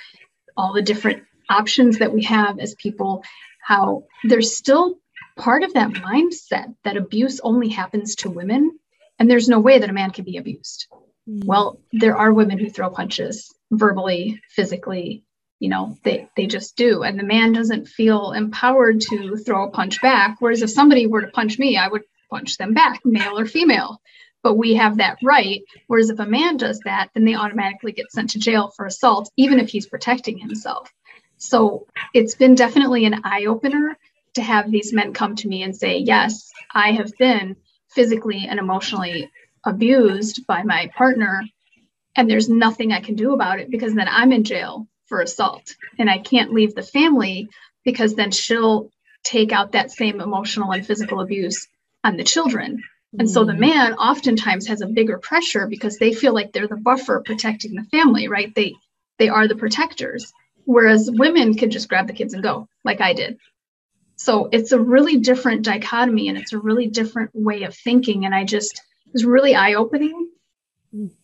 all 0.56 0.72
the 0.72 0.84
different 0.84 1.24
options 1.50 2.00
that 2.00 2.14
we 2.14 2.24
have 2.24 2.60
as 2.60 2.76
people, 2.76 3.24
how 3.62 4.04
there's 4.24 4.56
still 4.56 5.00
part 5.36 5.64
of 5.64 5.74
that 5.74 5.92
mindset 5.92 6.76
that 6.84 6.98
abuse 6.98 7.40
only 7.42 7.70
happens 7.70 8.16
to 8.16 8.30
women 8.30 8.78
and 9.20 9.30
there's 9.30 9.50
no 9.50 9.60
way 9.60 9.80
that 9.80 9.90
a 9.90 9.94
man 9.94 10.12
can 10.12 10.26
be 10.26 10.38
abused. 10.38 10.88
Mm-hmm. 11.30 11.46
Well, 11.46 11.80
there 11.92 12.18
are 12.18 12.34
women 12.34 12.58
who 12.58 12.70
throw 12.70 12.90
punches 12.90 13.54
verbally, 13.72 14.42
physically, 14.50 15.24
you 15.60 15.70
know, 15.70 15.98
they 16.04 16.28
they 16.36 16.46
just 16.46 16.76
do 16.76 17.04
and 17.04 17.18
the 17.18 17.24
man 17.24 17.54
doesn't 17.54 17.88
feel 17.88 18.32
empowered 18.32 19.02
to 19.02 19.38
throw 19.38 19.68
a 19.68 19.72
punch 19.72 20.02
back 20.02 20.38
whereas 20.40 20.62
if 20.62 20.70
somebody 20.70 21.08
were 21.08 21.22
to 21.22 21.32
punch 21.32 21.58
me, 21.58 21.78
I 21.78 21.88
would 21.88 22.04
punch 22.30 22.58
them 22.58 22.74
back, 22.74 23.02
male 23.06 23.38
or 23.38 23.46
female. 23.46 24.02
But 24.42 24.56
we 24.56 24.74
have 24.74 24.98
that 24.98 25.20
right. 25.24 25.62
Whereas 25.88 26.10
if 26.10 26.20
a 26.20 26.26
man 26.26 26.58
does 26.58 26.82
that, 26.84 27.12
then 27.14 27.24
they 27.24 27.36
automatically 27.36 27.94
get 27.94 28.12
sent 28.12 28.32
to 28.32 28.40
jail 28.40 28.74
for 28.76 28.86
assault, 28.86 29.32
even 29.38 29.60
if 29.60 29.70
he's 29.70 29.88
protecting 29.88 30.38
himself. 30.38 30.92
So 31.38 31.88
it's 32.14 32.36
been 32.36 32.56
definitely 32.56 33.06
an 33.06 33.22
eye 33.24 33.46
opener 33.46 33.98
to 34.36 34.42
have 34.42 34.72
these 34.72 34.94
men 34.94 35.14
come 35.14 35.36
to 35.38 35.48
me 35.48 35.64
and 35.64 35.76
say, 35.76 35.98
Yes, 35.98 36.52
I 36.74 36.92
have 36.92 37.12
been 37.18 37.56
physically 37.90 38.48
and 38.50 38.60
emotionally 38.60 39.30
abused 39.66 40.46
by 40.48 40.64
my 40.64 40.92
partner, 40.96 41.44
and 42.16 42.30
there's 42.30 42.50
nothing 42.50 42.92
I 42.92 43.02
can 43.02 43.16
do 43.16 43.34
about 43.34 43.60
it 43.60 43.70
because 43.70 43.94
then 43.94 44.08
I'm 44.10 44.32
in 44.32 44.44
jail 44.44 44.88
for 45.06 45.22
assault 45.22 45.76
and 45.98 46.10
I 46.10 46.20
can't 46.20 46.54
leave 46.54 46.76
the 46.76 46.84
family 46.84 47.50
because 47.84 48.16
then 48.16 48.32
she'll 48.32 48.90
take 49.24 49.52
out 49.52 49.72
that 49.72 49.92
same 49.92 50.22
emotional 50.22 50.72
and 50.72 50.86
physical 50.86 51.22
abuse 51.22 51.68
on 52.04 52.18
the 52.18 52.24
children. 52.24 52.84
And 53.18 53.30
so 53.30 53.46
the 53.46 53.54
mm. 53.54 53.60
man 53.60 53.94
oftentimes 53.94 54.68
has 54.68 54.82
a 54.82 54.88
bigger 54.88 55.18
pressure 55.18 55.68
because 55.68 55.98
they 55.98 56.14
feel 56.14 56.34
like 56.34 56.52
they're 56.52 56.68
the 56.68 56.76
buffer 56.76 57.22
protecting 57.24 57.76
the 57.76 57.84
family, 57.84 58.28
right? 58.28 58.54
They 58.56 58.74
they 59.20 59.30
are 59.30 59.48
the 59.48 59.56
protectors. 59.56 60.34
Whereas 60.66 61.10
women 61.12 61.56
can 61.56 61.70
just 61.70 61.90
grab 61.90 62.08
the 62.08 62.14
kids 62.14 62.34
and 62.34 62.42
go, 62.42 62.68
like 62.84 63.02
I 63.02 63.14
did. 63.14 63.38
So 64.24 64.48
it's 64.54 64.72
a 64.72 64.80
really 64.80 65.18
different 65.18 65.64
dichotomy 65.64 66.30
and 66.30 66.38
it's 66.38 66.54
a 66.54 66.58
really 66.58 66.88
different 66.88 67.32
way 67.34 67.64
of 67.64 67.76
thinking. 67.76 68.24
And 68.24 68.34
I 68.34 68.46
just 68.46 68.82
it 69.06 69.12
was 69.12 69.26
really 69.26 69.54
eye 69.54 69.74
opening 69.74 70.30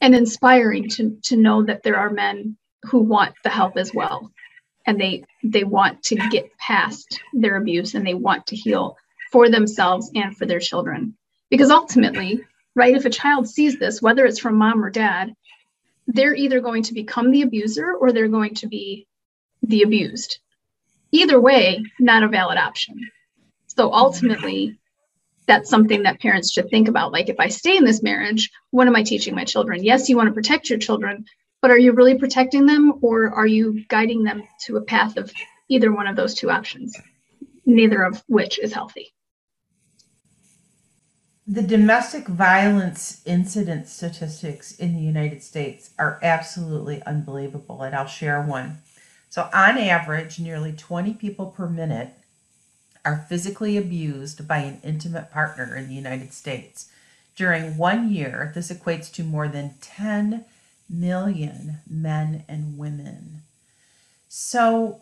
and 0.01 0.13
inspiring 0.13 0.89
to 0.89 1.17
to 1.23 1.37
know 1.37 1.63
that 1.63 1.81
there 1.81 1.95
are 1.95 2.09
men 2.09 2.57
who 2.83 2.99
want 2.99 3.35
the 3.45 3.49
help 3.49 3.77
as 3.77 3.93
well. 3.93 4.29
And 4.85 4.99
they 4.99 5.23
they 5.45 5.63
want 5.63 6.03
to 6.09 6.17
get 6.29 6.51
past 6.57 7.21
their 7.31 7.55
abuse 7.55 7.95
and 7.95 8.05
they 8.05 8.15
want 8.15 8.47
to 8.47 8.57
heal 8.57 8.97
for 9.31 9.47
themselves 9.47 10.11
and 10.13 10.35
for 10.35 10.45
their 10.45 10.59
children. 10.59 11.15
Because 11.49 11.71
ultimately, 11.71 12.43
right, 12.75 12.97
if 12.97 13.05
a 13.05 13.09
child 13.09 13.47
sees 13.47 13.79
this, 13.79 14.01
whether 14.01 14.25
it's 14.25 14.39
from 14.39 14.57
mom 14.57 14.83
or 14.83 14.89
dad, 14.89 15.33
they're 16.05 16.35
either 16.35 16.59
going 16.59 16.83
to 16.83 16.93
become 16.93 17.31
the 17.31 17.43
abuser 17.43 17.93
or 17.93 18.11
they're 18.11 18.27
going 18.27 18.55
to 18.55 18.67
be 18.67 19.07
the 19.63 19.83
abused. 19.83 20.39
Either 21.11 21.39
way, 21.39 21.83
not 21.99 22.23
a 22.23 22.27
valid 22.27 22.57
option. 22.57 23.09
So 23.67 23.91
ultimately, 23.93 24.77
that's 25.47 25.69
something 25.69 26.03
that 26.03 26.19
parents 26.19 26.51
should 26.51 26.69
think 26.69 26.87
about. 26.87 27.11
Like, 27.11 27.29
if 27.29 27.39
I 27.39 27.47
stay 27.47 27.75
in 27.75 27.83
this 27.83 28.03
marriage, 28.03 28.51
what 28.69 28.87
am 28.87 28.95
I 28.95 29.03
teaching 29.03 29.33
my 29.33 29.45
children? 29.45 29.83
Yes, 29.83 30.07
you 30.07 30.15
want 30.15 30.27
to 30.27 30.33
protect 30.33 30.69
your 30.69 30.79
children, 30.79 31.25
but 31.61 31.71
are 31.71 31.77
you 31.77 31.93
really 31.93 32.17
protecting 32.17 32.65
them 32.65 32.93
or 33.01 33.31
are 33.31 33.47
you 33.47 33.83
guiding 33.87 34.23
them 34.23 34.43
to 34.65 34.77
a 34.77 34.81
path 34.81 35.17
of 35.17 35.31
either 35.67 35.91
one 35.91 36.07
of 36.07 36.15
those 36.15 36.35
two 36.35 36.51
options, 36.51 36.95
neither 37.65 38.03
of 38.03 38.23
which 38.27 38.59
is 38.59 38.73
healthy? 38.73 39.13
The 41.47 41.63
domestic 41.63 42.27
violence 42.27 43.23
incident 43.25 43.87
statistics 43.87 44.75
in 44.75 44.93
the 44.93 45.01
United 45.01 45.41
States 45.41 45.89
are 45.97 46.19
absolutely 46.21 47.01
unbelievable, 47.07 47.81
and 47.81 47.95
I'll 47.95 48.05
share 48.05 48.43
one. 48.43 48.83
So, 49.29 49.49
on 49.53 49.77
average, 49.77 50.39
nearly 50.39 50.73
20 50.73 51.13
people 51.13 51.47
per 51.47 51.69
minute 51.69 52.13
are 53.05 53.25
physically 53.29 53.77
abused 53.77 54.47
by 54.47 54.57
an 54.59 54.81
intimate 54.83 55.31
partner 55.31 55.75
in 55.75 55.87
the 55.87 55.93
United 55.93 56.33
States. 56.33 56.89
During 57.35 57.77
one 57.77 58.11
year, 58.11 58.51
this 58.53 58.71
equates 58.71 59.11
to 59.13 59.23
more 59.23 59.47
than 59.47 59.75
10 59.81 60.45
million 60.89 61.77
men 61.87 62.43
and 62.47 62.77
women. 62.77 63.43
So, 64.27 65.01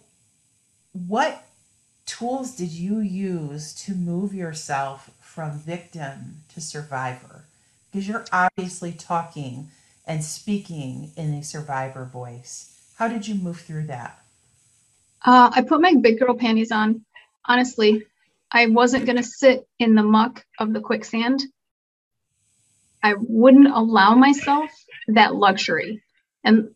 what 0.91 1.47
tools 2.05 2.55
did 2.55 2.69
you 2.69 2.99
use 2.99 3.73
to 3.85 3.95
move 3.95 4.33
yourself 4.33 5.09
from 5.19 5.59
victim 5.59 6.43
to 6.53 6.61
survivor? 6.61 7.45
Because 7.89 8.07
you're 8.07 8.25
obviously 8.31 8.91
talking 8.91 9.69
and 10.05 10.23
speaking 10.23 11.11
in 11.15 11.33
a 11.33 11.43
survivor 11.43 12.05
voice. 12.05 12.76
How 12.97 13.07
did 13.07 13.27
you 13.27 13.35
move 13.35 13.61
through 13.61 13.87
that? 13.87 14.19
Uh, 15.23 15.51
I 15.53 15.61
put 15.61 15.81
my 15.81 15.93
big 15.93 16.19
girl 16.19 16.35
panties 16.35 16.71
on. 16.71 17.05
Honestly, 17.45 18.03
I 18.51 18.65
wasn't 18.65 19.05
going 19.05 19.17
to 19.17 19.23
sit 19.23 19.67
in 19.77 19.93
the 19.93 20.01
muck 20.01 20.43
of 20.59 20.73
the 20.73 20.81
quicksand. 20.81 21.43
I 23.03 23.13
wouldn't 23.19 23.67
allow 23.67 24.15
myself 24.15 24.71
that 25.09 25.35
luxury. 25.35 26.01
And 26.43 26.69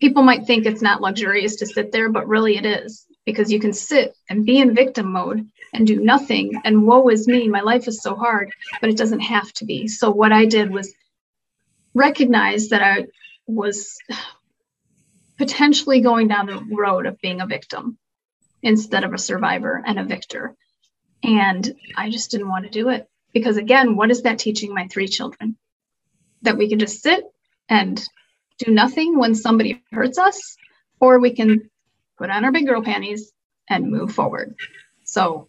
people 0.00 0.24
might 0.24 0.46
think 0.46 0.66
it's 0.66 0.82
not 0.82 1.00
luxurious 1.00 1.56
to 1.56 1.66
sit 1.66 1.92
there, 1.92 2.08
but 2.08 2.26
really 2.26 2.56
it 2.56 2.66
is 2.66 3.06
because 3.24 3.52
you 3.52 3.60
can 3.60 3.72
sit 3.72 4.16
and 4.28 4.44
be 4.44 4.58
in 4.58 4.74
victim 4.74 5.12
mode 5.12 5.48
and 5.72 5.86
do 5.86 6.00
nothing. 6.00 6.60
And 6.64 6.84
woe 6.84 7.08
is 7.10 7.28
me, 7.28 7.46
my 7.46 7.60
life 7.60 7.86
is 7.86 8.02
so 8.02 8.16
hard, 8.16 8.50
but 8.80 8.90
it 8.90 8.96
doesn't 8.96 9.20
have 9.20 9.52
to 9.54 9.64
be. 9.64 9.86
So, 9.86 10.10
what 10.10 10.32
I 10.32 10.46
did 10.46 10.70
was 10.70 10.92
recognize 11.94 12.70
that 12.70 12.82
I 12.82 13.06
was 13.46 13.98
potentially 15.38 16.00
going 16.00 16.28
down 16.28 16.46
the 16.46 16.66
road 16.70 17.06
of 17.06 17.20
being 17.20 17.40
a 17.40 17.46
victim 17.46 17.96
instead 18.62 19.04
of 19.04 19.14
a 19.14 19.18
survivor 19.18 19.82
and 19.86 19.98
a 19.98 20.04
victor. 20.04 20.54
And 21.22 21.74
I 21.96 22.10
just 22.10 22.30
didn't 22.30 22.48
want 22.48 22.64
to 22.64 22.70
do 22.70 22.88
it 22.90 23.08
because, 23.32 23.56
again, 23.56 23.96
what 23.96 24.10
is 24.10 24.22
that 24.22 24.38
teaching 24.38 24.74
my 24.74 24.88
three 24.88 25.08
children? 25.08 25.56
That 26.42 26.56
we 26.56 26.68
can 26.68 26.78
just 26.78 27.02
sit 27.02 27.24
and 27.68 28.02
do 28.58 28.72
nothing 28.72 29.18
when 29.18 29.34
somebody 29.34 29.82
hurts 29.92 30.18
us, 30.18 30.56
or 31.00 31.18
we 31.18 31.34
can 31.34 31.70
put 32.16 32.30
on 32.30 32.44
our 32.44 32.52
big 32.52 32.66
girl 32.66 32.82
panties 32.82 33.32
and 33.68 33.90
move 33.90 34.12
forward. 34.12 34.54
So 35.04 35.48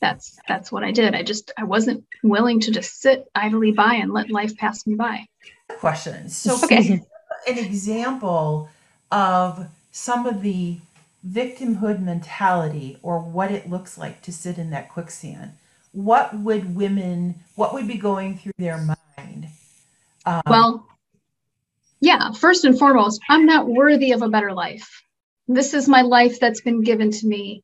that's 0.00 0.38
that's 0.46 0.70
what 0.70 0.84
I 0.84 0.90
did. 0.90 1.14
I 1.14 1.22
just 1.22 1.52
I 1.56 1.64
wasn't 1.64 2.04
willing 2.22 2.60
to 2.60 2.70
just 2.70 3.00
sit 3.00 3.26
idly 3.34 3.72
by 3.72 3.94
and 3.94 4.12
let 4.12 4.30
life 4.30 4.56
pass 4.56 4.86
me 4.86 4.94
by. 4.94 5.26
Questions. 5.68 6.36
So 6.36 6.56
okay. 6.62 7.00
an 7.48 7.58
example 7.58 8.68
of 9.14 9.68
some 9.92 10.26
of 10.26 10.42
the 10.42 10.78
victimhood 11.26 12.02
mentality 12.02 12.98
or 13.00 13.20
what 13.20 13.52
it 13.52 13.70
looks 13.70 13.96
like 13.96 14.20
to 14.22 14.32
sit 14.32 14.58
in 14.58 14.70
that 14.70 14.90
quicksand. 14.90 15.52
What 15.92 16.36
would 16.36 16.74
women 16.74 17.36
what 17.54 17.72
would 17.72 17.86
be 17.86 17.96
going 17.96 18.36
through 18.36 18.52
their 18.58 18.78
mind? 18.78 19.46
Um, 20.26 20.42
well, 20.48 20.86
yeah, 22.00 22.32
first 22.32 22.64
and 22.64 22.76
foremost, 22.76 23.20
I'm 23.28 23.46
not 23.46 23.68
worthy 23.68 24.10
of 24.10 24.22
a 24.22 24.28
better 24.28 24.52
life. 24.52 25.02
This 25.46 25.74
is 25.74 25.88
my 25.88 26.02
life 26.02 26.40
that's 26.40 26.60
been 26.60 26.82
given 26.82 27.12
to 27.12 27.26
me. 27.26 27.62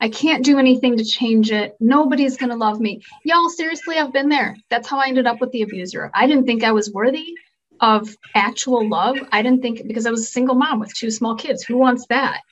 I 0.00 0.10
can't 0.10 0.44
do 0.44 0.58
anything 0.58 0.96
to 0.98 1.04
change 1.04 1.50
it. 1.50 1.76
Nobody's 1.80 2.36
going 2.36 2.50
to 2.50 2.56
love 2.56 2.80
me. 2.80 3.02
Y'all, 3.24 3.48
seriously, 3.48 3.96
I've 3.96 4.12
been 4.12 4.28
there. 4.28 4.56
That's 4.68 4.88
how 4.88 4.98
I 4.98 5.08
ended 5.08 5.26
up 5.26 5.40
with 5.40 5.50
the 5.52 5.62
abuser. 5.62 6.10
I 6.14 6.26
didn't 6.26 6.46
think 6.46 6.62
I 6.62 6.72
was 6.72 6.92
worthy 6.92 7.34
of 7.80 8.16
actual 8.34 8.88
love. 8.88 9.18
I 9.32 9.42
didn't 9.42 9.62
think 9.62 9.86
because 9.86 10.06
I 10.06 10.10
was 10.10 10.22
a 10.22 10.30
single 10.30 10.54
mom 10.54 10.80
with 10.80 10.94
two 10.94 11.10
small 11.10 11.34
kids. 11.34 11.64
Who 11.64 11.76
wants 11.76 12.06
that? 12.08 12.42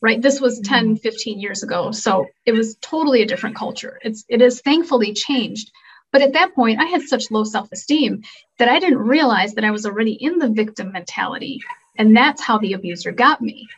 Right? 0.00 0.22
This 0.22 0.40
was 0.40 0.60
10, 0.60 0.84
mm-hmm. 0.84 0.94
15 0.96 1.40
years 1.40 1.62
ago. 1.62 1.90
So 1.90 2.26
it 2.46 2.52
was 2.52 2.76
totally 2.76 3.22
a 3.22 3.26
different 3.26 3.56
culture. 3.56 3.98
It's 4.02 4.24
it 4.28 4.40
is 4.40 4.60
thankfully 4.60 5.12
changed. 5.12 5.70
But 6.12 6.22
at 6.22 6.32
that 6.32 6.54
point, 6.54 6.80
I 6.80 6.86
had 6.86 7.02
such 7.02 7.30
low 7.30 7.44
self-esteem 7.44 8.22
that 8.58 8.68
I 8.68 8.80
didn't 8.80 8.98
realize 8.98 9.54
that 9.54 9.64
I 9.64 9.70
was 9.70 9.86
already 9.86 10.12
in 10.12 10.38
the 10.38 10.48
victim 10.48 10.90
mentality. 10.90 11.60
And 11.96 12.16
that's 12.16 12.42
how 12.42 12.58
the 12.58 12.72
abuser 12.72 13.12
got 13.12 13.40
me 13.40 13.68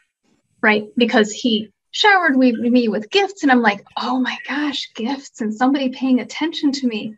right? 0.62 0.84
Because 0.96 1.30
he 1.32 1.70
showered 1.90 2.36
me 2.36 2.88
with 2.88 3.10
gifts, 3.10 3.42
and 3.42 3.52
I'm 3.52 3.60
like, 3.60 3.84
oh 3.98 4.18
my 4.18 4.38
gosh, 4.48 4.90
gifts 4.94 5.42
and 5.42 5.52
somebody 5.52 5.90
paying 5.90 6.20
attention 6.20 6.72
to 6.72 6.86
me. 6.86 7.16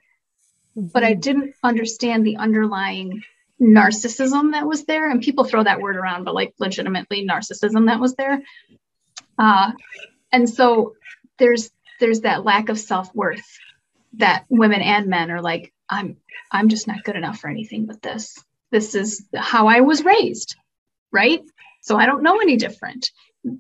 But 0.74 1.04
I 1.04 1.12
mm-hmm. 1.12 1.20
didn't 1.20 1.54
understand 1.62 2.26
the 2.26 2.38
underlying 2.38 3.22
narcissism 3.60 4.52
that 4.52 4.66
was 4.66 4.84
there. 4.84 5.10
And 5.10 5.22
people 5.22 5.44
throw 5.44 5.62
that 5.62 5.80
word 5.80 5.96
around, 5.96 6.24
but 6.24 6.34
like 6.34 6.54
legitimately 6.58 7.26
narcissism 7.26 7.86
that 7.86 8.00
was 8.00 8.14
there. 8.14 8.42
Uh, 9.38 9.72
and 10.32 10.48
so 10.48 10.94
there's 11.38 11.70
there's 12.00 12.20
that 12.20 12.44
lack 12.44 12.68
of 12.68 12.78
self-worth 12.78 13.44
that 14.14 14.44
women 14.48 14.80
and 14.80 15.06
men 15.06 15.30
are 15.30 15.42
like, 15.42 15.72
I'm 15.88 16.16
I'm 16.50 16.68
just 16.68 16.86
not 16.86 17.04
good 17.04 17.16
enough 17.16 17.38
for 17.38 17.48
anything 17.48 17.86
but 17.86 18.02
this. 18.02 18.36
This 18.70 18.94
is 18.94 19.24
how 19.34 19.68
I 19.68 19.80
was 19.80 20.04
raised, 20.04 20.56
right? 21.12 21.42
So 21.80 21.96
I 21.96 22.06
don't 22.06 22.22
know 22.22 22.40
any 22.40 22.56
different 22.56 23.10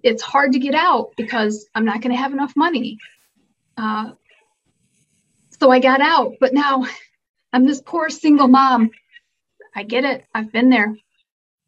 it's 0.02 0.22
hard 0.22 0.52
to 0.52 0.58
get 0.58 0.74
out 0.74 1.12
because 1.16 1.68
I'm 1.74 1.84
not 1.84 2.00
going 2.00 2.12
to 2.12 2.20
have 2.20 2.32
enough 2.32 2.54
money. 2.56 2.98
Uh, 3.76 4.12
so 5.60 5.70
I 5.70 5.78
got 5.78 6.00
out, 6.00 6.34
but 6.40 6.54
now 6.54 6.86
I'm 7.52 7.66
this 7.66 7.82
poor 7.84 8.08
single 8.08 8.48
mom. 8.48 8.90
I 9.74 9.82
get 9.82 10.04
it. 10.04 10.24
I've 10.34 10.52
been 10.52 10.70
there, 10.70 10.94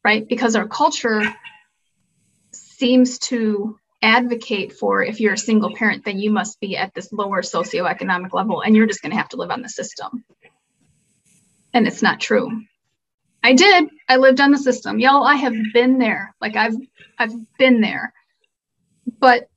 right? 0.04 0.26
Because 0.26 0.56
our 0.56 0.68
culture 0.68 1.22
seems 2.52 3.18
to 3.18 3.78
advocate 4.02 4.72
for 4.72 5.02
if 5.02 5.20
you're 5.20 5.32
a 5.32 5.38
single 5.38 5.74
parent, 5.74 6.04
then 6.04 6.18
you 6.18 6.30
must 6.30 6.60
be 6.60 6.76
at 6.76 6.94
this 6.94 7.12
lower 7.12 7.42
socioeconomic 7.42 8.32
level 8.32 8.60
and 8.60 8.76
you're 8.76 8.86
just 8.86 9.02
going 9.02 9.10
to 9.10 9.18
have 9.18 9.30
to 9.30 9.36
live 9.36 9.50
on 9.50 9.62
the 9.62 9.68
system. 9.68 10.24
And 11.72 11.86
it's 11.86 12.02
not 12.02 12.20
true. 12.20 12.62
I 13.42 13.52
did. 13.52 13.88
I 14.08 14.16
lived 14.16 14.40
on 14.40 14.50
the 14.50 14.58
system. 14.58 14.98
Y'all, 14.98 15.24
I 15.24 15.34
have 15.34 15.54
been 15.72 15.98
there. 15.98 16.34
Like 16.40 16.56
I've 16.56 16.76
I've 17.18 17.34
been 17.58 17.80
there. 17.80 18.12
But 19.20 19.48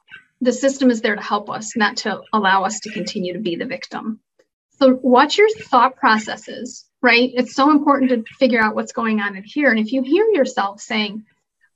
the 0.41 0.53
system 0.53 0.89
is 0.91 1.01
there 1.01 1.15
to 1.15 1.21
help 1.21 1.49
us, 1.49 1.75
not 1.75 1.97
to 1.97 2.21
allow 2.31 2.63
us 2.63 2.81
to 2.81 2.91
continue 2.91 3.33
to 3.33 3.39
be 3.39 3.55
the 3.55 3.65
victim. 3.65 4.19
So 4.79 4.97
watch 5.01 5.37
your 5.37 5.49
thought 5.49 5.97
processes, 5.97 6.85
right? 7.01 7.31
It's 7.33 7.53
so 7.53 7.69
important 7.69 8.09
to 8.11 8.33
figure 8.35 8.61
out 8.61 8.75
what's 8.75 8.93
going 8.93 9.19
on 9.19 9.35
in 9.35 9.43
here. 9.43 9.69
And 9.69 9.79
if 9.79 9.91
you 9.91 10.01
hear 10.01 10.25
yourself 10.27 10.79
saying, 10.79 11.25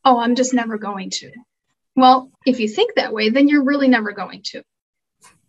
"Oh, 0.06 0.20
I'm 0.20 0.36
just 0.36 0.54
never 0.54 0.78
going 0.78 1.10
to." 1.12 1.32
Well, 1.96 2.32
if 2.46 2.60
you 2.60 2.68
think 2.68 2.96
that 2.96 3.14
way, 3.14 3.30
then 3.30 3.48
you're 3.48 3.64
really 3.64 3.88
never 3.88 4.14
going 4.14 4.42
to. 4.44 4.64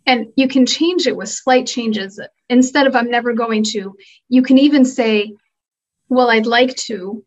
And 0.06 0.32
you 0.37 0.49
can 0.49 0.66
change 0.66 1.06
it 1.06 1.16
with 1.16 1.28
slight 1.28 1.66
changes. 1.66 2.20
Instead 2.50 2.87
of 2.87 2.94
I'm 2.94 3.11
never 3.11 3.32
going 3.32 3.64
to, 3.64 3.96
you 4.28 4.42
can 4.42 4.58
even 4.58 4.84
say, 4.84 5.32
well, 6.11 6.30
I'd 6.30 6.46
like 6.46 6.76
to, 6.88 7.25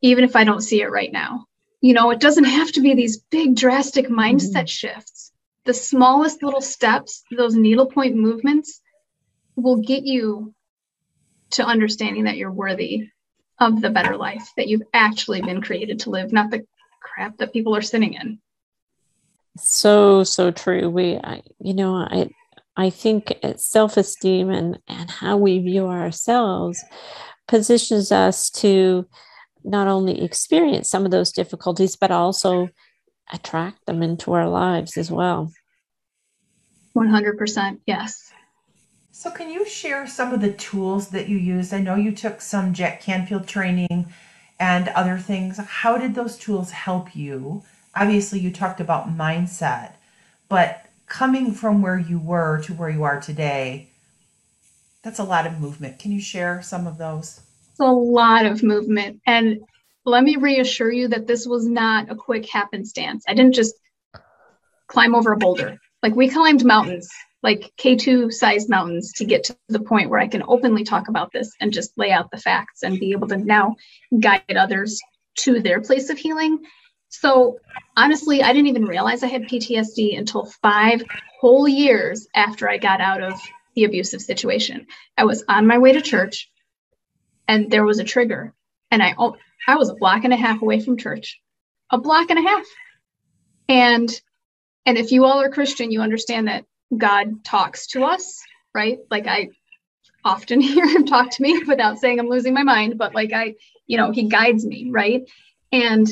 even 0.00 0.24
if 0.24 0.34
I 0.34 0.42
don't 0.42 0.62
see 0.62 0.82
it 0.82 0.90
right 0.90 1.12
now. 1.12 1.46
You 1.80 1.94
know, 1.94 2.10
it 2.10 2.18
doesn't 2.18 2.44
have 2.44 2.72
to 2.72 2.80
be 2.80 2.94
these 2.94 3.18
big, 3.18 3.54
drastic 3.54 4.08
mindset 4.08 4.52
mm-hmm. 4.52 4.66
shifts. 4.66 5.32
The 5.64 5.74
smallest 5.74 6.42
little 6.42 6.60
steps, 6.60 7.22
those 7.30 7.54
needlepoint 7.54 8.16
movements, 8.16 8.80
will 9.56 9.76
get 9.76 10.04
you 10.04 10.54
to 11.50 11.64
understanding 11.64 12.24
that 12.24 12.36
you're 12.36 12.52
worthy 12.52 13.08
of 13.58 13.80
the 13.80 13.90
better 13.90 14.16
life 14.16 14.52
that 14.56 14.68
you've 14.68 14.82
actually 14.92 15.40
been 15.40 15.62
created 15.62 16.00
to 16.00 16.10
live, 16.10 16.32
not 16.32 16.50
the 16.50 16.66
crap 17.00 17.38
that 17.38 17.52
people 17.52 17.74
are 17.74 17.82
sitting 17.82 18.14
in. 18.14 18.38
So, 19.56 20.24
so 20.24 20.50
true. 20.50 20.90
We, 20.90 21.16
I, 21.16 21.42
you 21.58 21.72
know, 21.72 21.94
I, 21.94 22.28
I 22.76 22.90
think 22.90 23.32
self 23.56 23.96
esteem 23.96 24.50
and, 24.50 24.78
and 24.86 25.10
how 25.10 25.38
we 25.38 25.58
view 25.60 25.86
ourselves 25.86 26.82
positions 27.48 28.12
us 28.12 28.50
to 28.50 29.06
not 29.64 29.88
only 29.88 30.22
experience 30.22 30.90
some 30.90 31.04
of 31.04 31.10
those 31.10 31.32
difficulties, 31.32 31.96
but 31.96 32.10
also 32.10 32.68
attract 33.32 33.86
them 33.86 34.02
into 34.02 34.32
our 34.32 34.48
lives 34.48 34.96
as 34.96 35.10
well. 35.10 35.50
100%, 36.94 37.80
yes. 37.86 38.25
So, 39.18 39.30
can 39.30 39.50
you 39.50 39.64
share 39.64 40.06
some 40.06 40.34
of 40.34 40.42
the 40.42 40.52
tools 40.52 41.08
that 41.08 41.26
you 41.26 41.38
used? 41.38 41.72
I 41.72 41.80
know 41.80 41.94
you 41.94 42.12
took 42.12 42.42
some 42.42 42.74
Jack 42.74 43.00
Canfield 43.00 43.48
training 43.48 44.12
and 44.60 44.88
other 44.88 45.16
things. 45.16 45.56
How 45.56 45.96
did 45.96 46.14
those 46.14 46.36
tools 46.36 46.70
help 46.70 47.16
you? 47.16 47.62
Obviously, 47.94 48.40
you 48.40 48.50
talked 48.50 48.78
about 48.78 49.08
mindset, 49.08 49.94
but 50.50 50.84
coming 51.06 51.52
from 51.52 51.80
where 51.80 51.98
you 51.98 52.18
were 52.18 52.60
to 52.64 52.74
where 52.74 52.90
you 52.90 53.04
are 53.04 53.18
today, 53.18 53.88
that's 55.02 55.18
a 55.18 55.24
lot 55.24 55.46
of 55.46 55.62
movement. 55.62 55.98
Can 55.98 56.12
you 56.12 56.20
share 56.20 56.60
some 56.60 56.86
of 56.86 56.98
those? 56.98 57.40
It's 57.70 57.80
a 57.80 57.86
lot 57.86 58.44
of 58.44 58.62
movement. 58.62 59.22
And 59.26 59.62
let 60.04 60.24
me 60.24 60.36
reassure 60.36 60.92
you 60.92 61.08
that 61.08 61.26
this 61.26 61.46
was 61.46 61.66
not 61.66 62.10
a 62.10 62.14
quick 62.14 62.46
happenstance. 62.50 63.24
I 63.26 63.32
didn't 63.32 63.54
just 63.54 63.76
climb 64.88 65.14
over 65.14 65.32
a 65.32 65.38
boulder. 65.38 65.78
Like 66.02 66.14
we 66.14 66.28
climbed 66.28 66.66
mountains, 66.66 67.08
like 67.42 67.72
K2 67.78 68.32
sized 68.32 68.68
mountains 68.68 69.12
to 69.14 69.24
get 69.24 69.44
to 69.44 69.56
the 69.68 69.80
point 69.80 70.10
where 70.10 70.20
I 70.20 70.28
can 70.28 70.42
openly 70.46 70.84
talk 70.84 71.08
about 71.08 71.32
this 71.32 71.52
and 71.60 71.72
just 71.72 71.96
lay 71.96 72.10
out 72.10 72.30
the 72.30 72.38
facts 72.38 72.82
and 72.82 72.98
be 72.98 73.12
able 73.12 73.28
to 73.28 73.36
now 73.36 73.76
guide 74.18 74.56
others 74.56 75.00
to 75.40 75.60
their 75.60 75.80
place 75.80 76.10
of 76.10 76.18
healing. 76.18 76.64
So 77.08 77.58
honestly, 77.96 78.42
I 78.42 78.52
didn't 78.52 78.68
even 78.68 78.86
realize 78.86 79.22
I 79.22 79.28
had 79.28 79.42
PTSD 79.42 80.18
until 80.18 80.46
five 80.62 81.02
whole 81.40 81.68
years 81.68 82.26
after 82.34 82.68
I 82.68 82.78
got 82.78 83.00
out 83.00 83.22
of 83.22 83.34
the 83.74 83.84
abusive 83.84 84.22
situation. 84.22 84.86
I 85.16 85.24
was 85.24 85.44
on 85.48 85.66
my 85.66 85.78
way 85.78 85.92
to 85.92 86.00
church 86.00 86.50
and 87.46 87.70
there 87.70 87.84
was 87.84 87.98
a 87.98 88.04
trigger 88.04 88.54
and 88.90 89.02
I 89.02 89.14
I 89.68 89.76
was 89.76 89.88
a 89.88 89.94
block 89.94 90.24
and 90.24 90.32
a 90.32 90.36
half 90.36 90.62
away 90.62 90.80
from 90.80 90.96
church. 90.96 91.40
A 91.90 91.98
block 91.98 92.30
and 92.30 92.38
a 92.38 92.48
half. 92.48 92.66
And 93.68 94.20
and 94.84 94.96
if 94.96 95.10
you 95.10 95.24
all 95.24 95.40
are 95.40 95.50
Christian, 95.50 95.90
you 95.90 96.00
understand 96.00 96.48
that 96.48 96.64
God 96.96 97.44
talks 97.44 97.88
to 97.88 98.04
us, 98.04 98.42
right? 98.74 98.98
Like 99.10 99.26
I 99.26 99.50
often 100.24 100.60
hear 100.60 100.86
him 100.86 101.06
talk 101.06 101.30
to 101.30 101.42
me 101.42 101.62
without 101.66 101.98
saying 101.98 102.18
I'm 102.18 102.28
losing 102.28 102.54
my 102.54 102.62
mind, 102.62 102.98
but 102.98 103.14
like 103.14 103.32
I, 103.32 103.54
you 103.86 103.96
know, 103.96 104.10
he 104.10 104.28
guides 104.28 104.64
me, 104.66 104.88
right? 104.90 105.22
And 105.72 106.08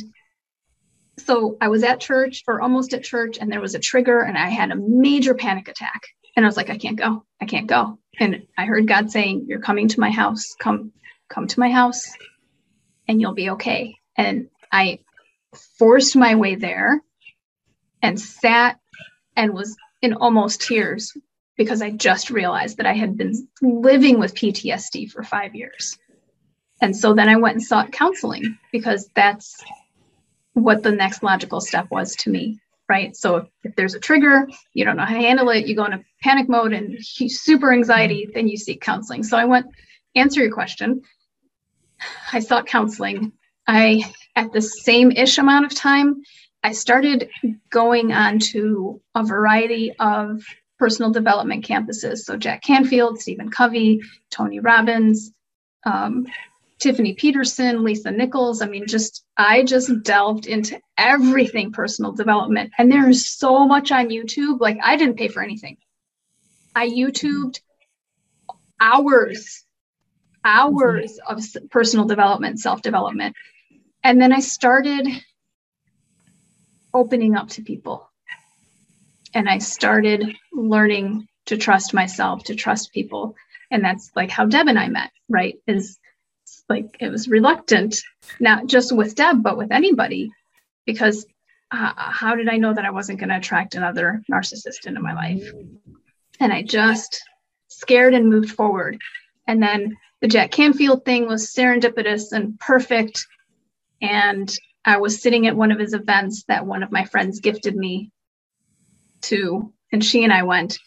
so 1.18 1.56
I 1.60 1.68
was 1.68 1.82
at 1.84 2.00
church 2.00 2.42
or 2.46 2.60
almost 2.60 2.92
at 2.92 3.04
church, 3.04 3.38
and 3.40 3.50
there 3.50 3.60
was 3.60 3.74
a 3.74 3.78
trigger, 3.80 4.20
and 4.20 4.36
I 4.36 4.48
had 4.48 4.70
a 4.70 4.76
major 4.76 5.34
panic 5.34 5.68
attack. 5.68 6.02
And 6.36 6.44
I 6.44 6.48
was 6.48 6.56
like, 6.56 6.70
I 6.70 6.76
can't 6.76 6.98
go. 6.98 7.24
I 7.40 7.44
can't 7.44 7.68
go. 7.68 7.98
And 8.18 8.46
I 8.58 8.64
heard 8.64 8.88
God 8.88 9.10
saying, 9.10 9.46
You're 9.48 9.60
coming 9.60 9.88
to 9.88 10.00
my 10.00 10.10
house. 10.10 10.54
Come, 10.58 10.92
come 11.28 11.46
to 11.46 11.60
my 11.60 11.70
house, 11.70 12.12
and 13.06 13.20
you'll 13.20 13.34
be 13.34 13.50
okay. 13.50 13.96
And 14.16 14.48
I 14.72 15.00
forced 15.78 16.16
my 16.16 16.34
way 16.34 16.56
there 16.56 17.00
and 18.02 18.20
sat 18.20 18.78
and 19.36 19.54
was 19.54 19.76
in 20.04 20.14
almost 20.14 20.60
tears 20.60 21.12
because 21.56 21.82
I 21.82 21.90
just 21.90 22.30
realized 22.30 22.76
that 22.78 22.86
I 22.86 22.92
had 22.92 23.16
been 23.16 23.48
living 23.62 24.18
with 24.18 24.34
PTSD 24.34 25.10
for 25.10 25.22
five 25.22 25.54
years. 25.54 25.98
And 26.80 26.96
so 26.96 27.14
then 27.14 27.28
I 27.28 27.36
went 27.36 27.56
and 27.56 27.64
sought 27.64 27.92
counseling 27.92 28.58
because 28.72 29.08
that's 29.14 29.62
what 30.52 30.82
the 30.82 30.92
next 30.92 31.22
logical 31.22 31.60
step 31.60 31.88
was 31.90 32.14
to 32.16 32.30
me 32.30 32.60
right? 32.88 33.16
So 33.16 33.48
if, 33.62 33.74
there's 33.76 33.94
a 33.94 34.00
trigger 34.00 34.46
you 34.74 34.84
don't 34.84 34.96
know 34.96 35.04
how 35.04 35.14
to 35.14 35.20
handle 35.20 35.48
it 35.50 35.66
you 35.66 35.74
go 35.74 35.86
into 35.86 36.04
panic 36.22 36.48
mode 36.48 36.72
and 36.72 36.98
super 37.02 37.72
anxiety 37.72 38.28
then 38.34 38.48
you 38.48 38.56
seek 38.56 38.80
counseling. 38.80 39.22
So 39.22 39.36
i 39.36 39.44
went 39.44 39.66
answer 40.14 40.40
your 40.40 40.52
question. 40.52 41.02
I 42.32 42.40
sought 42.40 42.66
counseling. 42.66 43.32
I 43.66 44.04
at 44.36 44.52
the 44.52 44.60
same 44.60 45.10
ish 45.10 45.38
amount 45.38 45.66
of 45.66 45.74
time 45.74 46.22
i 46.64 46.72
started 46.72 47.30
going 47.70 48.12
on 48.12 48.40
to 48.40 49.00
a 49.14 49.24
variety 49.24 49.94
of 50.00 50.42
personal 50.78 51.12
development 51.12 51.64
campuses 51.64 52.18
so 52.18 52.36
jack 52.36 52.62
canfield 52.62 53.20
stephen 53.20 53.48
covey 53.48 54.00
tony 54.30 54.58
robbins 54.58 55.32
um, 55.86 56.26
Tiffany 56.78 57.14
Peterson, 57.14 57.82
Lisa 57.84 58.10
Nichols. 58.10 58.60
I 58.60 58.66
mean, 58.66 58.86
just 58.86 59.24
I 59.36 59.62
just 59.64 60.02
delved 60.02 60.46
into 60.46 60.78
everything 60.98 61.72
personal 61.72 62.12
development. 62.12 62.72
And 62.76 62.90
there's 62.90 63.26
so 63.26 63.66
much 63.66 63.92
on 63.92 64.08
YouTube. 64.08 64.60
Like 64.60 64.78
I 64.82 64.96
didn't 64.96 65.16
pay 65.16 65.28
for 65.28 65.42
anything. 65.42 65.76
I 66.74 66.88
YouTubed 66.88 67.60
hours, 68.80 69.64
hours 70.44 71.18
of 71.26 71.42
personal 71.70 72.06
development, 72.06 72.60
self-development. 72.60 73.34
And 74.02 74.20
then 74.20 74.32
I 74.32 74.40
started 74.40 75.06
opening 76.94 77.36
up 77.36 77.48
to 77.50 77.62
people. 77.62 78.08
And 79.34 79.48
I 79.48 79.58
started 79.58 80.36
learning 80.52 81.26
to 81.46 81.56
trust 81.56 81.92
myself, 81.92 82.44
to 82.44 82.54
trust 82.54 82.92
people. 82.92 83.34
And 83.70 83.84
that's 83.84 84.10
like 84.14 84.30
how 84.30 84.46
Deb 84.46 84.68
and 84.68 84.78
I 84.78 84.88
met, 84.88 85.10
right? 85.28 85.56
Is 85.66 85.98
like 86.68 86.96
it 87.00 87.10
was 87.10 87.28
reluctant, 87.28 88.00
not 88.40 88.66
just 88.66 88.94
with 88.94 89.16
Deb, 89.16 89.42
but 89.42 89.58
with 89.58 89.72
anybody, 89.72 90.30
because 90.86 91.26
uh, 91.70 91.92
how 91.96 92.36
did 92.36 92.48
I 92.48 92.56
know 92.56 92.72
that 92.72 92.84
I 92.84 92.90
wasn't 92.90 93.18
going 93.18 93.30
to 93.30 93.36
attract 93.36 93.74
another 93.74 94.22
narcissist 94.30 94.86
into 94.86 95.00
my 95.00 95.12
life? 95.12 95.50
And 96.40 96.52
I 96.52 96.62
just 96.62 97.22
scared 97.68 98.14
and 98.14 98.28
moved 98.28 98.50
forward. 98.50 99.00
And 99.46 99.62
then 99.62 99.96
the 100.20 100.28
Jack 100.28 100.52
Canfield 100.52 101.04
thing 101.04 101.26
was 101.26 101.52
serendipitous 101.52 102.32
and 102.32 102.58
perfect. 102.60 103.26
And 104.00 104.54
I 104.84 104.98
was 104.98 105.20
sitting 105.20 105.46
at 105.46 105.56
one 105.56 105.72
of 105.72 105.78
his 105.78 105.94
events 105.94 106.44
that 106.48 106.66
one 106.66 106.82
of 106.82 106.92
my 106.92 107.04
friends 107.04 107.40
gifted 107.40 107.76
me 107.76 108.10
to, 109.22 109.72
and 109.92 110.04
she 110.04 110.24
and 110.24 110.32
I 110.32 110.42
went. 110.42 110.78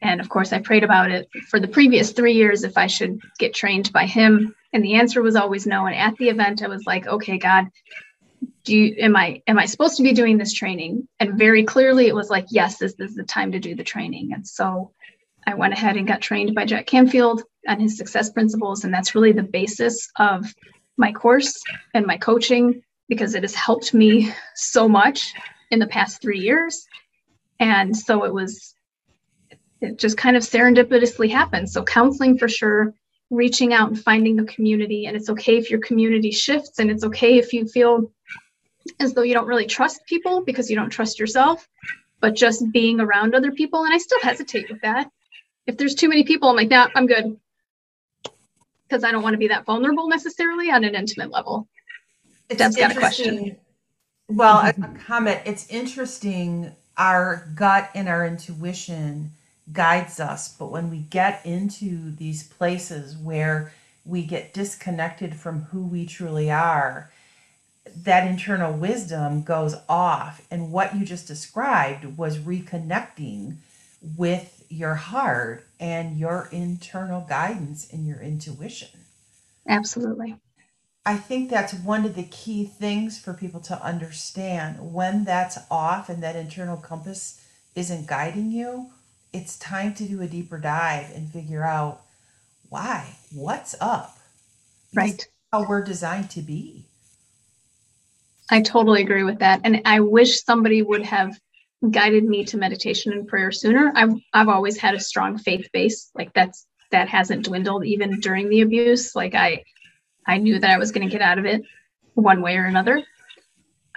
And 0.00 0.20
of 0.20 0.28
course, 0.28 0.52
I 0.52 0.58
prayed 0.58 0.82
about 0.82 1.12
it 1.12 1.28
for 1.48 1.60
the 1.60 1.68
previous 1.68 2.10
three 2.10 2.32
years 2.32 2.64
if 2.64 2.76
I 2.76 2.88
should 2.88 3.20
get 3.38 3.54
trained 3.54 3.92
by 3.92 4.06
him. 4.06 4.54
And 4.72 4.82
the 4.82 4.94
answer 4.94 5.22
was 5.22 5.36
always 5.36 5.66
no. 5.66 5.86
And 5.86 5.94
at 5.94 6.16
the 6.16 6.28
event 6.28 6.62
i 6.62 6.68
was 6.68 6.84
like 6.86 7.06
okay 7.06 7.38
god 7.38 7.66
do 8.64 8.76
you 8.76 8.96
am 8.98 9.16
i 9.16 9.42
am 9.46 9.58
i 9.58 9.66
supposed 9.66 9.96
to 9.96 10.02
be 10.02 10.12
doing 10.12 10.38
this 10.38 10.52
training? 10.52 11.06
And 11.20 11.38
very 11.38 11.64
clearly 11.64 12.08
it 12.08 12.14
was 12.14 12.30
like 12.30 12.46
yes 12.50 12.78
this, 12.78 12.94
this 12.94 13.10
is 13.10 13.16
the 13.16 13.24
time 13.24 13.52
to 13.52 13.60
do 13.60 13.76
the 13.76 13.84
training. 13.84 14.32
And 14.34 14.46
so 14.46 14.92
i 15.46 15.54
went 15.54 15.74
ahead 15.74 15.96
and 15.96 16.06
got 16.06 16.20
trained 16.20 16.54
by 16.54 16.64
jack 16.64 16.86
canfield 16.86 17.44
on 17.68 17.78
his 17.78 17.96
success 17.96 18.30
principles. 18.30 18.82
And 18.82 18.92
that's 18.92 19.14
really 19.14 19.32
the 19.32 19.42
basis 19.44 20.08
of 20.18 20.52
my 20.96 21.12
course 21.12 21.62
and 21.94 22.06
my 22.06 22.16
coaching 22.16 22.82
because 23.14 23.34
it 23.34 23.42
has 23.42 23.54
helped 23.54 23.92
me 23.92 24.32
so 24.54 24.88
much 24.88 25.34
in 25.70 25.78
the 25.78 25.86
past 25.86 26.20
three 26.20 26.40
years 26.40 26.86
and 27.60 27.96
so 27.96 28.24
it 28.24 28.32
was 28.32 28.74
it 29.80 29.98
just 29.98 30.16
kind 30.16 30.36
of 30.36 30.42
serendipitously 30.42 31.30
happened 31.30 31.68
so 31.68 31.82
counseling 31.82 32.38
for 32.38 32.48
sure 32.48 32.94
reaching 33.32 33.72
out 33.72 33.88
and 33.88 34.00
finding 34.00 34.38
a 34.38 34.44
community. 34.44 35.06
And 35.06 35.16
it's 35.16 35.30
okay 35.30 35.56
if 35.56 35.70
your 35.70 35.80
community 35.80 36.30
shifts, 36.30 36.78
and 36.78 36.90
it's 36.90 37.02
okay 37.02 37.38
if 37.38 37.52
you 37.52 37.66
feel 37.66 38.12
as 39.00 39.14
though 39.14 39.22
you 39.22 39.34
don't 39.34 39.46
really 39.46 39.66
trust 39.66 40.04
people 40.06 40.44
because 40.44 40.68
you 40.68 40.76
don't 40.76 40.90
trust 40.90 41.18
yourself, 41.18 41.66
but 42.20 42.36
just 42.36 42.70
being 42.72 43.00
around 43.00 43.34
other 43.34 43.50
people. 43.50 43.84
And 43.84 43.94
I 43.94 43.98
still 43.98 44.20
hesitate 44.20 44.70
with 44.70 44.82
that. 44.82 45.10
If 45.66 45.78
there's 45.78 45.94
too 45.94 46.08
many 46.08 46.24
people, 46.24 46.48
I'm 46.48 46.56
like, 46.56 46.68
nah, 46.68 46.88
I'm 46.94 47.06
good. 47.06 47.38
Because 48.86 49.02
I 49.02 49.10
don't 49.10 49.22
want 49.22 49.34
to 49.34 49.38
be 49.38 49.48
that 49.48 49.64
vulnerable 49.64 50.08
necessarily 50.08 50.70
on 50.70 50.84
an 50.84 50.94
intimate 50.94 51.30
level. 51.30 51.68
It's 52.52 52.58
Deb's 52.58 52.76
got 52.76 52.92
a 52.92 52.94
question. 52.94 53.56
Well, 54.28 54.58
a, 54.58 54.68
a 54.68 54.98
comment. 55.06 55.40
It's 55.44 55.68
interesting. 55.68 56.74
Our 56.96 57.48
gut 57.54 57.90
and 57.94 58.08
our 58.08 58.26
intuition 58.26 59.32
guides 59.72 60.20
us. 60.20 60.54
But 60.54 60.70
when 60.70 60.90
we 60.90 60.98
get 60.98 61.44
into 61.46 62.14
these 62.14 62.42
places 62.42 63.16
where 63.16 63.72
we 64.04 64.24
get 64.24 64.52
disconnected 64.52 65.34
from 65.34 65.62
who 65.62 65.86
we 65.86 66.04
truly 66.06 66.50
are, 66.50 67.10
that 67.96 68.26
internal 68.26 68.72
wisdom 68.72 69.42
goes 69.42 69.74
off. 69.88 70.46
And 70.50 70.72
what 70.72 70.94
you 70.96 71.04
just 71.04 71.26
described 71.26 72.16
was 72.18 72.38
reconnecting 72.38 73.56
with 74.16 74.64
your 74.68 74.94
heart 74.94 75.66
and 75.80 76.18
your 76.18 76.48
internal 76.52 77.22
guidance 77.22 77.88
and 77.92 78.06
your 78.06 78.20
intuition. 78.20 78.88
Absolutely. 79.68 80.36
I 81.04 81.16
think 81.16 81.50
that's 81.50 81.74
one 81.74 82.04
of 82.04 82.14
the 82.14 82.22
key 82.24 82.64
things 82.64 83.18
for 83.18 83.34
people 83.34 83.60
to 83.62 83.84
understand. 83.84 84.92
When 84.92 85.24
that's 85.24 85.58
off 85.70 86.08
and 86.08 86.22
that 86.22 86.36
internal 86.36 86.76
compass 86.76 87.40
isn't 87.74 88.06
guiding 88.06 88.52
you, 88.52 88.90
it's 89.32 89.58
time 89.58 89.94
to 89.94 90.04
do 90.04 90.20
a 90.20 90.28
deeper 90.28 90.58
dive 90.58 91.10
and 91.14 91.32
figure 91.32 91.64
out 91.64 92.02
why, 92.68 93.16
what's 93.34 93.74
up. 93.80 94.16
Right. 94.94 95.26
How 95.52 95.66
we're 95.66 95.82
designed 95.82 96.30
to 96.30 96.40
be. 96.40 96.84
I 98.50 98.60
totally 98.60 99.02
agree 99.02 99.24
with 99.24 99.40
that. 99.40 99.62
And 99.64 99.82
I 99.84 100.00
wish 100.00 100.44
somebody 100.44 100.82
would 100.82 101.04
have 101.04 101.38
guided 101.90 102.24
me 102.24 102.44
to 102.44 102.56
meditation 102.56 103.12
and 103.12 103.26
prayer 103.26 103.50
sooner. 103.50 103.92
I've 103.94 104.14
I've 104.32 104.48
always 104.48 104.76
had 104.76 104.94
a 104.94 105.00
strong 105.00 105.38
faith 105.38 105.68
base. 105.72 106.10
Like 106.14 106.32
that's 106.32 106.66
that 106.90 107.08
hasn't 107.08 107.46
dwindled 107.46 107.84
even 107.86 108.20
during 108.20 108.48
the 108.48 108.60
abuse. 108.60 109.16
Like 109.16 109.34
I 109.34 109.64
I 110.26 110.38
knew 110.38 110.58
that 110.58 110.70
I 110.70 110.78
was 110.78 110.92
going 110.92 111.08
to 111.08 111.12
get 111.12 111.22
out 111.22 111.38
of 111.38 111.44
it 111.44 111.62
one 112.14 112.42
way 112.42 112.56
or 112.56 112.64
another. 112.64 113.02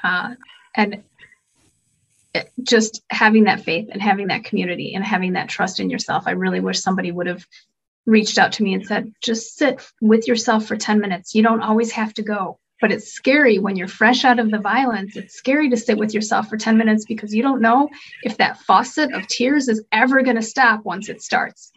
Uh, 0.03 0.35
and 0.75 1.03
just 2.63 3.03
having 3.09 3.45
that 3.45 3.61
faith 3.61 3.89
and 3.91 4.01
having 4.01 4.27
that 4.27 4.43
community 4.43 4.93
and 4.93 5.03
having 5.03 5.33
that 5.33 5.49
trust 5.49 5.79
in 5.79 5.89
yourself. 5.89 6.23
I 6.27 6.31
really 6.31 6.59
wish 6.59 6.81
somebody 6.81 7.11
would 7.11 7.27
have 7.27 7.45
reached 8.05 8.37
out 8.37 8.51
to 8.53 8.63
me 8.63 8.73
and 8.73 8.85
said, 8.85 9.13
just 9.21 9.57
sit 9.57 9.81
with 10.01 10.27
yourself 10.27 10.65
for 10.65 10.75
10 10.75 10.99
minutes. 10.99 11.33
You 11.33 11.43
don't 11.43 11.61
always 11.61 11.91
have 11.91 12.13
to 12.15 12.23
go. 12.23 12.59
But 12.81 12.91
it's 12.91 13.13
scary 13.13 13.57
when 13.57 13.77
you're 13.77 13.87
fresh 13.87 14.25
out 14.25 14.37
of 14.37 14.51
the 14.51 14.59
violence. 14.59 15.15
It's 15.15 15.33
scary 15.33 15.69
to 15.69 15.77
sit 15.77 15.97
with 15.97 16.13
yourself 16.13 16.49
for 16.49 16.57
10 16.57 16.77
minutes 16.77 17.05
because 17.05 17.33
you 17.33 17.41
don't 17.41 17.61
know 17.61 17.89
if 18.23 18.37
that 18.37 18.59
faucet 18.59 19.13
of 19.13 19.27
tears 19.27 19.69
is 19.69 19.81
ever 19.93 20.21
going 20.21 20.35
to 20.35 20.41
stop 20.41 20.83
once 20.83 21.07
it 21.07 21.21
starts. 21.21 21.71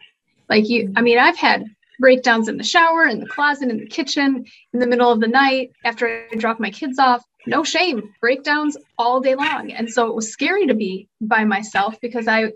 Like 0.49 0.67
you, 0.67 0.91
I 0.97 1.01
mean, 1.01 1.17
I've 1.17 1.37
had 1.37 1.63
breakdowns 1.99 2.47
in 2.47 2.57
the 2.57 2.63
shower, 2.63 3.05
in 3.05 3.19
the 3.19 3.27
closet, 3.27 3.69
in 3.69 3.77
the 3.77 3.87
kitchen, 3.87 4.45
in 4.73 4.79
the 4.79 4.87
middle 4.87 5.11
of 5.11 5.19
the 5.19 5.27
night 5.27 5.71
after 5.83 6.27
I 6.31 6.35
drop 6.35 6.59
my 6.59 6.69
kids 6.69 6.97
off 6.97 7.23
no 7.47 7.63
shame, 7.63 8.13
breakdowns 8.21 8.77
all 8.97 9.19
day 9.19 9.35
long. 9.35 9.71
And 9.71 9.89
so 9.89 10.07
it 10.07 10.15
was 10.15 10.31
scary 10.31 10.67
to 10.67 10.73
be 10.73 11.07
by 11.21 11.45
myself 11.45 11.99
because 12.01 12.27
I 12.27 12.53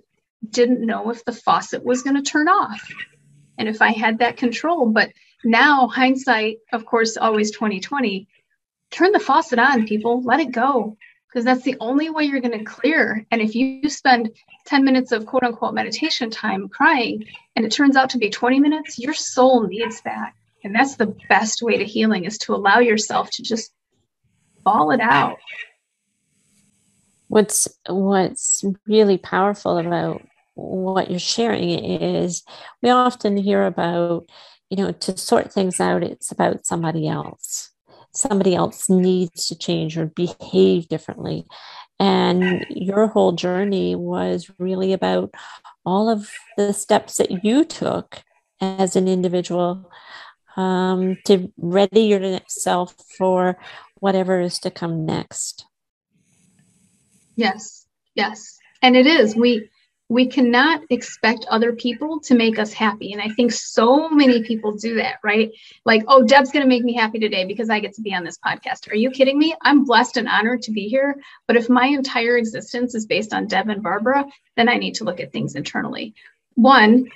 didn't 0.50 0.86
know 0.86 1.10
if 1.10 1.24
the 1.26 1.32
faucet 1.32 1.84
was 1.84 2.04
going 2.04 2.16
to 2.16 2.22
turn 2.22 2.48
off 2.48 2.88
and 3.58 3.68
if 3.68 3.82
I 3.82 3.92
had 3.92 4.20
that 4.20 4.38
control. 4.38 4.90
But 4.90 5.12
now, 5.44 5.88
hindsight, 5.88 6.58
of 6.72 6.86
course, 6.86 7.18
always 7.18 7.52
2020, 7.52 8.28
turn 8.92 9.12
the 9.12 9.20
faucet 9.20 9.60
on, 9.60 9.88
people. 9.88 10.22
Let 10.22 10.40
it 10.40 10.52
go. 10.52 10.98
Because 11.34 11.46
that's 11.46 11.64
the 11.64 11.76
only 11.80 12.12
way 12.12 12.26
you're 12.26 12.42
going 12.42 12.60
to 12.60 12.64
clear. 12.64 13.26
And 13.32 13.42
if 13.42 13.56
you 13.56 13.90
spend 13.90 14.30
10 14.68 14.84
minutes 14.84 15.12
of 15.12 15.26
quote 15.26 15.42
unquote 15.42 15.74
meditation 15.74 16.30
time 16.30 16.70
crying 16.70 17.26
and 17.56 17.66
it 17.66 17.72
turns 17.72 17.96
out 17.96 18.12
to 18.12 18.20
be 18.20 18.30
20 18.30 18.60
minutes, 18.60 19.00
your 19.00 19.16
soul 19.16 19.66
needs 19.66 20.00
that. 20.02 20.34
And 20.64 20.76
that's 20.76 20.96
the 20.96 21.16
best 21.30 21.64
way 21.64 21.78
to 21.78 21.86
healing 21.86 22.26
is 22.26 22.38
to 22.40 22.54
allow 22.54 22.80
yourself 22.80 23.32
to 23.32 23.42
just 23.42 23.74
bawl 24.64 24.92
it 24.92 25.02
out. 25.02 25.40
What's 27.30 27.68
what's 27.88 28.64
really 28.86 29.18
powerful 29.18 29.80
about 29.80 30.22
what 30.54 31.10
you're 31.10 31.20
sharing 31.20 31.72
is 31.72 32.44
we 32.84 32.92
often 32.92 33.38
hear 33.38 33.66
about, 33.66 34.30
you 34.70 34.78
know, 34.78 34.92
to 34.92 35.18
sort 35.18 35.52
things 35.52 35.80
out, 35.80 36.04
it's 36.04 36.32
about 36.32 36.68
somebody 36.68 37.08
else 37.08 37.73
somebody 38.14 38.56
else 38.56 38.90
needs 38.90 39.48
to 39.48 39.58
change 39.58 39.98
or 39.98 40.06
behave 40.06 40.88
differently. 40.88 41.46
And 42.00 42.66
your 42.70 43.08
whole 43.08 43.32
journey 43.32 43.96
was 43.96 44.52
really 44.60 44.94
about 44.94 45.34
all 45.86 46.10
of 46.10 46.30
the 46.58 46.74
steps 46.74 47.18
that 47.18 47.44
you 47.44 47.66
took 47.66 48.24
as 48.62 48.96
an 48.96 49.08
individual 49.08 49.90
um, 50.56 51.18
to 51.26 51.52
ready 51.58 52.02
yourself 52.02 52.96
for 53.18 53.58
whatever 53.96 54.42
is 54.42 54.60
to 54.60 54.72
come 54.72 55.06
next. 55.06 55.66
Yes, 57.36 57.86
yes. 58.16 58.58
And 58.82 58.96
it 58.96 59.08
is. 59.08 59.36
We 59.36 59.70
we 60.10 60.28
cannot 60.28 60.82
expect 60.90 61.46
other 61.50 61.74
people 61.74 62.20
to 62.20 62.36
make 62.36 62.60
us 62.60 62.74
happy. 62.74 63.14
And 63.14 63.22
I 63.22 63.30
think 63.30 63.52
so 63.52 64.10
many 64.10 64.44
people 64.44 64.74
do 64.74 64.96
that, 64.96 65.16
right? 65.24 65.52
Like, 65.86 66.04
oh, 66.08 66.24
Deb's 66.24 66.52
going 66.52 66.64
to 66.64 66.70
make 66.70 66.84
me 66.84 66.94
happy 66.94 67.20
today 67.20 67.46
because 67.46 67.70
I 67.70 67.80
get 67.80 67.94
to 67.96 68.02
be 68.02 68.14
on 68.14 68.24
this 68.24 68.38
podcast. 68.38 68.92
Are 68.92 68.96
you 68.96 69.12
kidding 69.12 69.40
me? 69.40 69.56
I'm 69.62 69.86
blessed 69.86 70.18
and 70.18 70.28
honored 70.28 70.64
to 70.64 70.72
be 70.72 70.88
here. 70.88 71.16
But 71.48 71.56
if 71.56 71.70
my 71.70 71.88
entire 71.88 72.38
existence 72.38 72.96
is 72.96 73.06
based 73.06 73.34
on 73.34 73.48
Deb 73.48 73.70
and 73.70 73.82
Barbara, 73.82 74.26
then 74.58 74.68
I 74.68 74.76
need 74.76 74.96
to 74.96 75.06
look 75.06 75.20
at 75.20 75.32
things 75.32 75.56
internally. 75.56 76.14
One, 76.56 77.10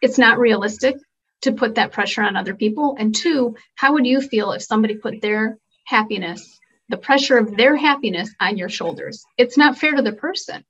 it's 0.00 0.18
not 0.18 0.38
realistic 0.38 0.96
to 1.42 1.52
put 1.52 1.74
that 1.74 1.92
pressure 1.92 2.22
on 2.22 2.36
other 2.36 2.54
people. 2.54 2.96
And 2.98 3.14
two, 3.14 3.56
how 3.74 3.94
would 3.94 4.06
you 4.06 4.20
feel 4.20 4.52
if 4.52 4.62
somebody 4.62 4.94
put 4.94 5.20
their 5.20 5.58
happiness, 5.84 6.60
the 6.88 6.96
pressure 6.96 7.36
of 7.36 7.56
their 7.56 7.76
happiness 7.76 8.32
on 8.40 8.56
your 8.56 8.68
shoulders? 8.68 9.24
It's 9.36 9.58
not 9.58 9.76
fair 9.76 9.92
to 9.92 10.02
the 10.02 10.12
person 10.12 10.64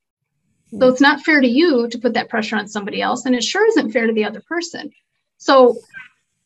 so 0.79 0.87
it's 0.89 1.01
not 1.01 1.21
fair 1.21 1.39
to 1.39 1.47
you 1.47 1.87
to 1.89 1.99
put 1.99 2.15
that 2.15 2.29
pressure 2.29 2.55
on 2.55 2.67
somebody 2.67 3.01
else, 3.01 3.25
and 3.25 3.35
it 3.35 3.43
sure 3.43 3.67
isn't 3.67 3.91
fair 3.91 4.07
to 4.07 4.13
the 4.13 4.25
other 4.25 4.41
person. 4.41 4.91
So 5.37 5.77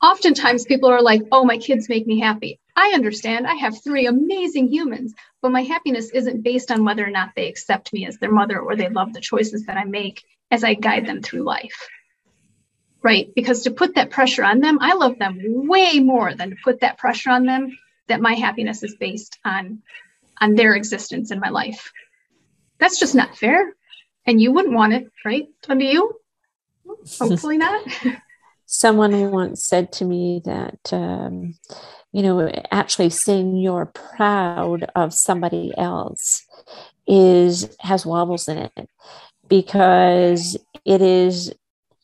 oftentimes 0.02 0.66
people 0.66 0.90
are 0.90 1.02
like, 1.02 1.22
oh, 1.32 1.46
my 1.46 1.58
kids 1.58 1.90
make 1.90 2.06
me 2.06 2.20
happy. 2.20 2.60
I 2.76 2.92
understand. 2.94 3.48
I 3.48 3.56
have 3.56 3.82
three 3.82 4.06
amazing 4.06 4.68
humans, 4.68 5.14
but 5.42 5.52
my 5.52 5.64
happiness 5.64 6.12
isn't 6.12 6.44
based 6.44 6.72
on 6.72 6.84
whether 6.84 7.06
or 7.06 7.10
not 7.10 7.32
they 7.36 7.48
accept 7.48 7.94
me 7.94 8.06
as 8.06 8.18
their 8.18 8.32
mother 8.32 8.60
or 8.60 8.76
they 8.76 8.90
love 8.90 9.14
the 9.14 9.22
choices 9.22 9.66
that 9.66 9.78
I 9.78 9.86
make 9.86 10.24
as 10.52 10.64
I 10.64 10.74
guide 10.74 11.08
them 11.08 11.22
through 11.22 11.44
life. 11.44 11.88
Right? 13.02 13.34
Because 13.34 13.64
to 13.64 13.72
put 13.72 13.96
that 13.96 14.10
pressure 14.10 14.44
on 14.44 14.60
them, 14.60 14.80
I 14.82 14.96
love 14.96 15.18
them 15.18 15.40
way 15.68 16.00
more 16.00 16.34
than 16.34 16.50
to 16.50 16.56
put 16.64 16.82
that 16.82 16.98
pressure 16.98 17.30
on 17.30 17.46
them 17.46 17.78
that 18.08 18.22
my 18.22 18.34
happiness 18.34 18.84
is 18.84 18.96
based 18.96 19.40
on 19.46 19.82
on 20.40 20.54
their 20.54 20.74
existence 20.74 21.32
in 21.32 21.40
my 21.40 21.50
life. 21.50 21.92
That's 22.80 23.00
just 23.00 23.16
not 23.16 23.38
fair 23.38 23.74
and 24.28 24.42
you 24.42 24.52
wouldn't 24.52 24.76
want 24.76 24.94
it, 24.94 25.10
right? 25.26 25.48
do 25.68 25.86
you? 25.86 26.14
Hopefully 27.20 27.58
not. 27.66 27.88
Someone 28.66 29.32
once 29.32 29.64
said 29.64 29.94
to 29.94 30.06
me 30.06 30.42
that, 30.44 30.92
um, 30.92 31.56
you 32.12 32.22
know, 32.22 32.52
actually 32.70 33.10
saying 33.10 33.56
you're 33.56 33.86
proud 33.86 34.86
of 34.94 35.14
somebody 35.14 35.74
else 35.78 36.46
is 37.08 37.76
has 37.80 38.06
wobbles 38.06 38.50
in 38.50 38.58
it 38.58 38.90
because 39.48 40.58
it 40.84 41.02
is 41.02 41.54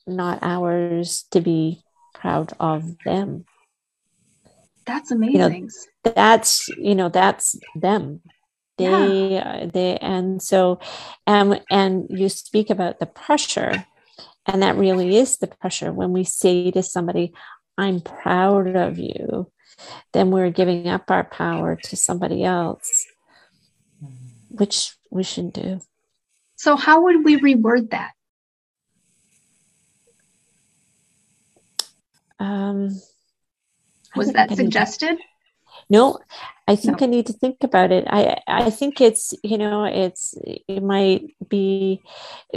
not 0.08 0.40
ours 0.42 1.26
to 1.32 1.42
be 1.42 1.84
proud 2.14 2.54
of 2.60 2.98
them. 3.04 3.44
That's 4.86 5.12
amazing. 5.12 5.34
You 5.34 5.70
know, 6.06 6.14
that's 6.16 6.70
you 6.70 6.96
know 6.96 7.10
that's 7.10 7.60
them 7.76 8.22
they 8.78 8.86
yeah. 8.86 9.62
Uh, 9.64 9.66
they 9.72 9.98
and 9.98 10.42
so 10.42 10.80
um 11.28 11.56
and 11.70 12.08
you 12.10 12.30
speak 12.30 12.70
about 12.70 13.00
the 13.00 13.06
pressure 13.06 13.86
and 14.46 14.62
that 14.62 14.76
really 14.76 15.16
is 15.16 15.38
the 15.38 15.48
pressure. 15.48 15.94
When 15.94 16.12
we 16.12 16.24
say 16.24 16.72
to 16.72 16.84
somebody 16.84 17.34
i'm 17.78 18.02
proud 18.02 18.76
of 18.76 19.00
you 19.00 19.52
then 20.14 20.32
we're 20.32 20.52
giving 20.52 20.88
up 20.88 21.10
our 21.10 21.24
power 21.24 21.76
to 21.76 21.96
somebody 21.96 22.44
else 22.44 23.06
which 24.50 24.96
we 25.10 25.24
shouldn't 25.24 25.56
do. 25.56 25.82
So 26.56 26.76
how 26.76 27.04
would 27.04 27.26
we 27.26 27.40
reword 27.40 27.90
that? 27.90 28.12
Um 32.40 32.90
was 34.16 34.32
that. 34.34 34.56
suggested 34.56 35.18
no 35.89 36.19
i 36.67 36.76
think 36.76 37.02
no. 37.02 37.08
i 37.08 37.10
need 37.10 37.26
to 37.26 37.34
think 37.34 37.58
about 37.63 37.91
it. 37.91 38.06
I 38.08 38.38
i 38.48 38.69
think 38.69 39.02
it's 39.02 39.34
you 39.43 39.58
know 39.58 39.84
it's 39.84 40.36
it 40.43 40.84
might 40.84 41.36
be 41.48 42.02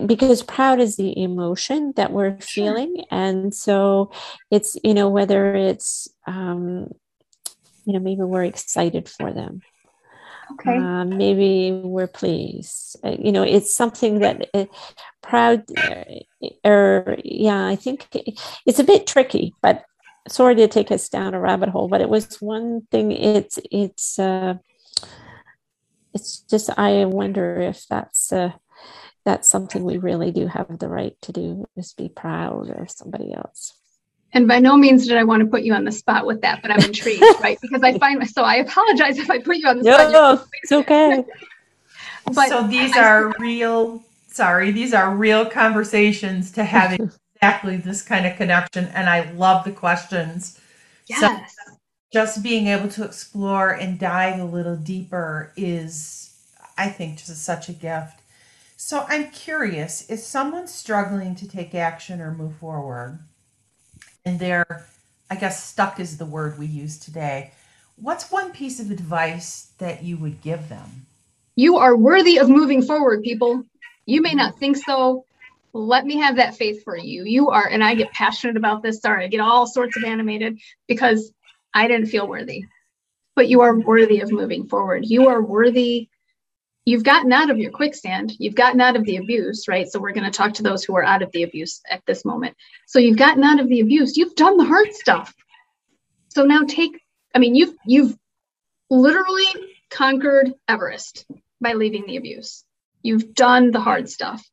because 0.04 0.42
proud 0.42 0.80
is 0.80 0.96
the 0.96 1.18
emotion 1.20 1.92
that 1.96 2.12
we're 2.12 2.38
feeling. 2.40 3.04
And 3.10 3.54
so 3.54 4.12
it's 4.50 4.76
you 4.84 4.94
know 4.94 5.08
whether 5.08 5.54
it's 5.54 6.08
um 6.26 6.92
you 7.84 7.92
know 7.92 8.00
maybe 8.00 8.22
we're 8.22 8.44
excited 8.44 9.08
for 9.08 9.32
them. 9.32 9.62
Okay. 10.52 10.76
Uh, 10.76 11.04
maybe 11.04 11.72
we're 11.72 12.06
pleased. 12.06 12.96
Uh, 13.02 13.16
you 13.18 13.32
know 13.32 13.42
it's 13.42 13.74
something 13.74 14.20
that 14.20 14.48
uh, 14.54 14.66
proud 15.22 15.64
uh, 15.76 16.04
or 16.64 17.16
yeah 17.24 17.66
i 17.66 17.74
think 17.74 18.06
it's 18.64 18.78
a 18.78 18.84
bit 18.84 19.06
tricky 19.06 19.52
but 19.60 19.84
sorry 20.28 20.54
to 20.56 20.68
take 20.68 20.90
us 20.90 21.08
down 21.08 21.34
a 21.34 21.40
rabbit 21.40 21.68
hole, 21.68 21.88
but 21.88 22.00
it 22.00 22.08
was 22.08 22.40
one 22.40 22.82
thing. 22.90 23.12
It's 23.12 23.58
it's 23.70 24.18
uh, 24.18 24.54
it's 26.14 26.40
just 26.40 26.70
I 26.78 27.04
wonder 27.04 27.60
if 27.60 27.86
that's 27.88 28.32
uh, 28.32 28.52
that's 29.24 29.48
something 29.48 29.84
we 29.84 29.98
really 29.98 30.30
do 30.30 30.46
have 30.46 30.78
the 30.78 30.88
right 30.88 31.16
to 31.22 31.32
do 31.32 31.66
is 31.76 31.92
be 31.92 32.08
proud 32.08 32.70
of 32.70 32.90
somebody 32.90 33.34
else. 33.34 33.74
And 34.32 34.46
by 34.46 34.58
no 34.58 34.76
means 34.76 35.06
did 35.06 35.16
I 35.16 35.24
want 35.24 35.40
to 35.42 35.46
put 35.46 35.62
you 35.62 35.72
on 35.74 35.84
the 35.84 35.92
spot 35.92 36.26
with 36.26 36.42
that, 36.42 36.62
but 36.62 36.70
I'm 36.70 36.82
intrigued, 36.82 37.22
right? 37.40 37.58
Because 37.60 37.82
I 37.82 37.98
find 37.98 38.28
so 38.28 38.42
I 38.42 38.56
apologize 38.56 39.18
if 39.18 39.30
I 39.30 39.38
put 39.38 39.56
you 39.56 39.68
on 39.68 39.78
the 39.78 39.84
spot. 39.84 40.12
No, 40.12 40.44
it's 40.62 40.72
okay. 40.72 41.24
but 42.32 42.48
so 42.48 42.66
these 42.66 42.96
I, 42.96 43.04
are 43.04 43.34
real. 43.38 44.02
Sorry, 44.28 44.70
these 44.70 44.92
are 44.92 45.14
real 45.14 45.46
conversations 45.46 46.50
to 46.52 46.64
have 46.64 46.98
exactly 47.46 47.76
this 47.76 48.02
kind 48.02 48.26
of 48.26 48.36
connection. 48.36 48.86
And 48.86 49.08
I 49.08 49.30
love 49.32 49.64
the 49.64 49.72
questions. 49.72 50.60
Yes. 51.06 51.20
So 51.20 51.74
just 52.12 52.42
being 52.42 52.66
able 52.66 52.88
to 52.90 53.04
explore 53.04 53.70
and 53.70 53.98
dive 53.98 54.40
a 54.40 54.44
little 54.44 54.76
deeper 54.76 55.52
is, 55.56 56.34
I 56.76 56.88
think, 56.88 57.18
just 57.18 57.44
such 57.44 57.68
a 57.68 57.72
gift. 57.72 58.20
So 58.76 59.04
I'm 59.08 59.30
curious 59.30 60.08
if 60.10 60.20
someone's 60.20 60.74
struggling 60.74 61.34
to 61.36 61.48
take 61.48 61.74
action 61.74 62.20
or 62.20 62.32
move 62.32 62.56
forward, 62.56 63.20
and 64.24 64.38
they're, 64.38 64.86
I 65.30 65.36
guess, 65.36 65.64
stuck 65.64 66.00
is 66.00 66.18
the 66.18 66.26
word 66.26 66.58
we 66.58 66.66
use 66.66 66.98
today, 66.98 67.52
what's 67.96 68.30
one 68.30 68.52
piece 68.52 68.80
of 68.80 68.90
advice 68.90 69.70
that 69.78 70.02
you 70.02 70.16
would 70.18 70.42
give 70.42 70.68
them? 70.68 71.06
You 71.54 71.76
are 71.76 71.96
worthy 71.96 72.38
of 72.38 72.48
moving 72.48 72.82
forward, 72.82 73.22
people. 73.22 73.62
You 74.04 74.20
may 74.20 74.34
not 74.34 74.58
think 74.58 74.76
so, 74.76 75.24
let 75.76 76.06
me 76.06 76.18
have 76.18 76.36
that 76.36 76.56
faith 76.56 76.82
for 76.84 76.96
you. 76.96 77.24
You 77.24 77.50
are, 77.50 77.68
and 77.68 77.84
I 77.84 77.94
get 77.94 78.12
passionate 78.12 78.56
about 78.56 78.82
this. 78.82 79.00
Sorry, 79.00 79.24
I 79.24 79.28
get 79.28 79.40
all 79.40 79.66
sorts 79.66 79.96
of 79.96 80.04
animated 80.04 80.58
because 80.88 81.32
I 81.74 81.88
didn't 81.88 82.06
feel 82.06 82.26
worthy. 82.26 82.64
But 83.34 83.48
you 83.48 83.60
are 83.60 83.78
worthy 83.78 84.20
of 84.20 84.32
moving 84.32 84.66
forward. 84.66 85.04
You 85.04 85.28
are 85.28 85.42
worthy. 85.42 86.08
You've 86.86 87.04
gotten 87.04 87.32
out 87.32 87.50
of 87.50 87.58
your 87.58 87.70
quicksand. 87.70 88.32
You've 88.38 88.54
gotten 88.54 88.80
out 88.80 88.96
of 88.96 89.04
the 89.04 89.16
abuse, 89.16 89.68
right? 89.68 89.86
So 89.86 90.00
we're 90.00 90.12
going 90.12 90.24
to 90.24 90.36
talk 90.36 90.54
to 90.54 90.62
those 90.62 90.84
who 90.84 90.96
are 90.96 91.04
out 91.04 91.22
of 91.22 91.30
the 91.32 91.42
abuse 91.42 91.82
at 91.90 92.00
this 92.06 92.24
moment. 92.24 92.56
So 92.86 92.98
you've 92.98 93.18
gotten 93.18 93.44
out 93.44 93.60
of 93.60 93.68
the 93.68 93.80
abuse. 93.80 94.16
You've 94.16 94.36
done 94.36 94.56
the 94.56 94.64
hard 94.64 94.94
stuff. 94.94 95.34
So 96.28 96.44
now 96.44 96.62
take, 96.66 96.98
I 97.34 97.38
mean, 97.38 97.54
you've 97.54 97.74
you've 97.84 98.16
literally 98.88 99.46
conquered 99.90 100.54
Everest 100.68 101.26
by 101.60 101.74
leaving 101.74 102.06
the 102.06 102.16
abuse. 102.16 102.64
You've 103.02 103.34
done 103.34 103.70
the 103.70 103.80
hard 103.80 104.08
stuff. 104.08 104.48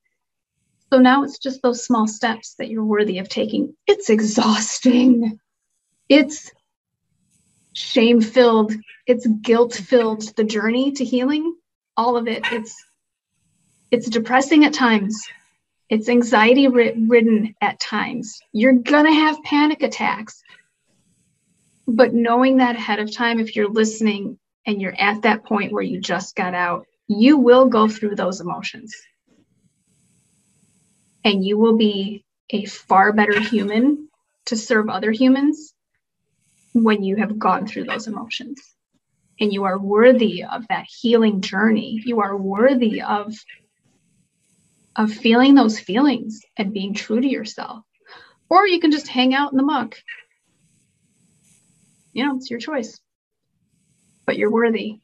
So 0.94 1.00
now 1.00 1.24
it's 1.24 1.40
just 1.40 1.64
those 1.64 1.84
small 1.84 2.06
steps 2.06 2.54
that 2.60 2.70
you're 2.70 2.86
worthy 2.86 3.18
of 3.18 3.28
taking. 3.28 3.76
It's 3.88 4.12
exhausting. 4.12 5.40
It's 6.08 6.52
shame 7.74 8.22
filled. 8.22 8.74
It's 9.08 9.26
guilt 9.26 9.74
filled. 9.74 10.22
The 10.36 10.44
journey 10.44 10.92
to 10.92 11.04
healing, 11.04 11.56
all 11.98 12.16
of 12.16 12.28
it. 12.28 12.44
It's 12.52 12.76
it's 13.90 14.08
depressing 14.08 14.66
at 14.66 14.74
times. 14.74 15.20
It's 15.90 16.10
anxiety 16.10 16.68
ridden 16.68 17.56
at 17.60 17.80
times. 17.80 18.40
You're 18.52 18.74
going 18.74 19.06
to 19.06 19.12
have 19.12 19.42
panic 19.42 19.82
attacks. 19.82 20.44
But 21.88 22.14
knowing 22.14 22.58
that 22.58 22.76
ahead 22.76 23.00
of 23.00 23.12
time, 23.12 23.40
if 23.40 23.56
you're 23.56 23.68
listening, 23.68 24.38
and 24.68 24.80
you're 24.80 24.96
at 25.00 25.24
that 25.24 25.44
point 25.44 25.74
where 25.74 25.82
you 25.82 26.00
just 26.00 26.36
got 26.36 26.54
out, 26.54 26.86
you 27.08 27.40
will 27.40 27.66
go 27.66 27.88
through 27.88 28.16
those 28.16 28.42
emotions. 28.42 28.94
And 31.24 31.46
you 31.46 31.58
will 31.58 31.78
be 31.78 32.26
a 32.50 32.66
far 32.66 33.14
better 33.14 33.40
human 33.40 34.10
to 34.46 34.58
serve 34.58 34.90
other 34.90 35.12
humans 35.12 35.74
when 36.74 37.04
you 37.04 37.16
have 37.18 37.40
gone 37.40 37.66
through 37.68 37.86
those 37.86 38.08
emotions. 38.08 38.60
And 39.40 39.52
you 39.52 39.64
are 39.64 39.80
worthy 39.80 40.44
of 40.44 40.68
that 40.68 40.86
healing 40.86 41.42
journey. 41.42 42.02
You 42.06 42.22
are 42.22 42.36
worthy 42.36 43.02
of, 43.02 43.34
of 44.96 45.12
feeling 45.12 45.56
those 45.56 45.80
feelings 45.80 46.42
and 46.58 46.74
being 46.74 46.94
true 46.94 47.20
to 47.20 47.28
yourself. 47.28 47.84
Or 48.50 48.68
you 48.68 48.80
can 48.80 48.92
just 48.92 49.08
hang 49.08 49.34
out 49.34 49.52
in 49.52 49.58
the 49.58 49.64
muck. 49.64 49.96
You 52.12 52.26
know, 52.26 52.36
it's 52.36 52.50
your 52.50 52.60
choice. 52.60 53.00
But 54.26 54.38
you're 54.38 54.52
worthy. 54.52 55.00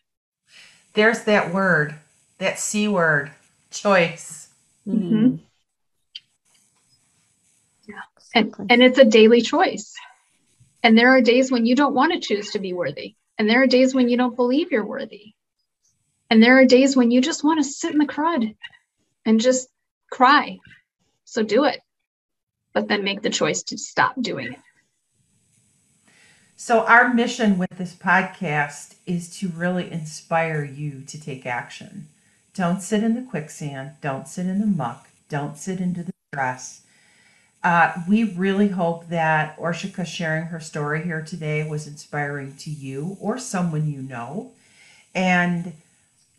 There's 0.93 1.23
that 1.23 1.53
word, 1.53 1.95
that 2.37 2.59
C 2.59 2.87
word, 2.87 3.31
choice. 3.71 4.49
Mm-hmm. 4.87 5.37
Yeah. 7.89 8.01
And, 8.35 8.53
and 8.69 8.83
it's 8.83 8.99
a 8.99 9.05
daily 9.05 9.41
choice. 9.41 9.95
And 10.83 10.97
there 10.97 11.09
are 11.09 11.21
days 11.21 11.51
when 11.51 11.65
you 11.65 11.75
don't 11.75 11.95
want 11.95 12.13
to 12.13 12.19
choose 12.19 12.51
to 12.51 12.59
be 12.59 12.73
worthy. 12.73 13.15
And 13.37 13.49
there 13.49 13.63
are 13.63 13.67
days 13.67 13.95
when 13.95 14.09
you 14.09 14.17
don't 14.17 14.35
believe 14.35 14.71
you're 14.71 14.85
worthy. 14.85 15.33
And 16.29 16.43
there 16.43 16.59
are 16.59 16.65
days 16.65 16.95
when 16.95 17.09
you 17.09 17.19
just 17.19 17.43
want 17.43 17.59
to 17.59 17.69
sit 17.69 17.91
in 17.91 17.97
the 17.97 18.05
crud 18.05 18.55
and 19.25 19.39
just 19.39 19.69
cry. 20.11 20.59
So 21.25 21.41
do 21.41 21.63
it. 21.65 21.79
But 22.73 22.87
then 22.87 23.03
make 23.03 23.23
the 23.23 23.31
choice 23.31 23.63
to 23.63 23.77
stop 23.77 24.13
doing 24.21 24.53
it. 24.53 24.59
So, 26.55 26.81
our 26.81 27.13
mission 27.13 27.57
with 27.57 27.77
this 27.77 27.95
podcast 27.95 28.95
is 29.07 29.35
to 29.39 29.47
really 29.47 29.89
inspire 29.89 30.63
you 30.63 31.01
to 31.07 31.19
take 31.19 31.45
action. 31.45 32.09
Don't 32.53 32.81
sit 32.81 33.01
in 33.01 33.15
the 33.15 33.21
quicksand. 33.21 33.91
Don't 34.01 34.27
sit 34.27 34.45
in 34.45 34.59
the 34.59 34.67
muck. 34.67 35.07
Don't 35.29 35.57
sit 35.57 35.79
into 35.79 36.03
the 36.03 36.11
stress. 36.31 36.81
Uh, 37.63 37.93
we 38.07 38.23
really 38.23 38.69
hope 38.69 39.09
that 39.09 39.57
Orshika 39.57 40.05
sharing 40.05 40.45
her 40.45 40.59
story 40.59 41.03
here 41.03 41.21
today 41.21 41.67
was 41.67 41.87
inspiring 41.87 42.55
to 42.57 42.69
you 42.69 43.17
or 43.19 43.37
someone 43.37 43.91
you 43.91 44.01
know. 44.01 44.51
And 45.13 45.73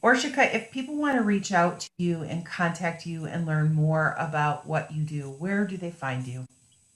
Orshika, 0.03 0.55
if 0.55 0.71
people 0.71 0.97
want 0.97 1.17
to 1.17 1.23
reach 1.23 1.53
out 1.53 1.81
to 1.81 1.91
you 1.99 2.23
and 2.23 2.47
contact 2.47 3.05
you 3.05 3.27
and 3.27 3.45
learn 3.45 3.75
more 3.75 4.15
about 4.19 4.67
what 4.67 4.93
you 4.93 5.03
do, 5.03 5.25
where 5.31 5.67
do 5.67 5.77
they 5.77 5.91
find 5.91 6.27
you? 6.27 6.47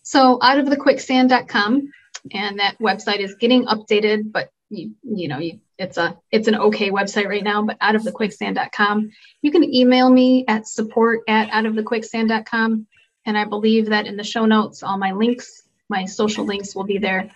So, 0.03 0.39
out 0.43 0.59
of 0.59 0.71
the 0.71 0.77
quicksand.com 0.77 1.91
and 2.33 2.59
that 2.59 2.79
website 2.79 3.19
is 3.19 3.35
getting 3.35 3.67
updated 3.67 4.33
but 4.33 4.51
you, 4.71 4.93
you 5.03 5.29
know 5.29 5.39
you, 5.39 5.61
it's 5.79 5.99
a 5.99 6.17
it's 6.31 6.49
an 6.49 6.55
okay 6.55 6.91
website 6.91 7.29
right 7.29 7.45
now 7.45 7.63
but 7.63 7.77
out 7.81 7.95
of 7.95 8.05
the 8.05 8.13
quicksand.com 8.13 9.11
you 9.43 9.51
can 9.51 9.63
email 9.63 10.09
me 10.09 10.45
at 10.49 10.67
support 10.67 11.21
at 11.29 11.51
out 11.51 11.67
of 11.67 11.75
the 11.75 11.83
quicksand.com 11.83 12.87
and 13.27 13.37
i 13.37 13.45
believe 13.45 13.87
that 13.87 14.07
in 14.07 14.17
the 14.17 14.25
show 14.25 14.47
notes 14.47 14.83
all 14.83 14.99
my 14.99 15.13
links 15.13 15.65
my 15.89 16.05
social 16.05 16.45
links 16.45 16.75
will 16.75 16.85
be 16.85 16.99
there. 16.99 17.31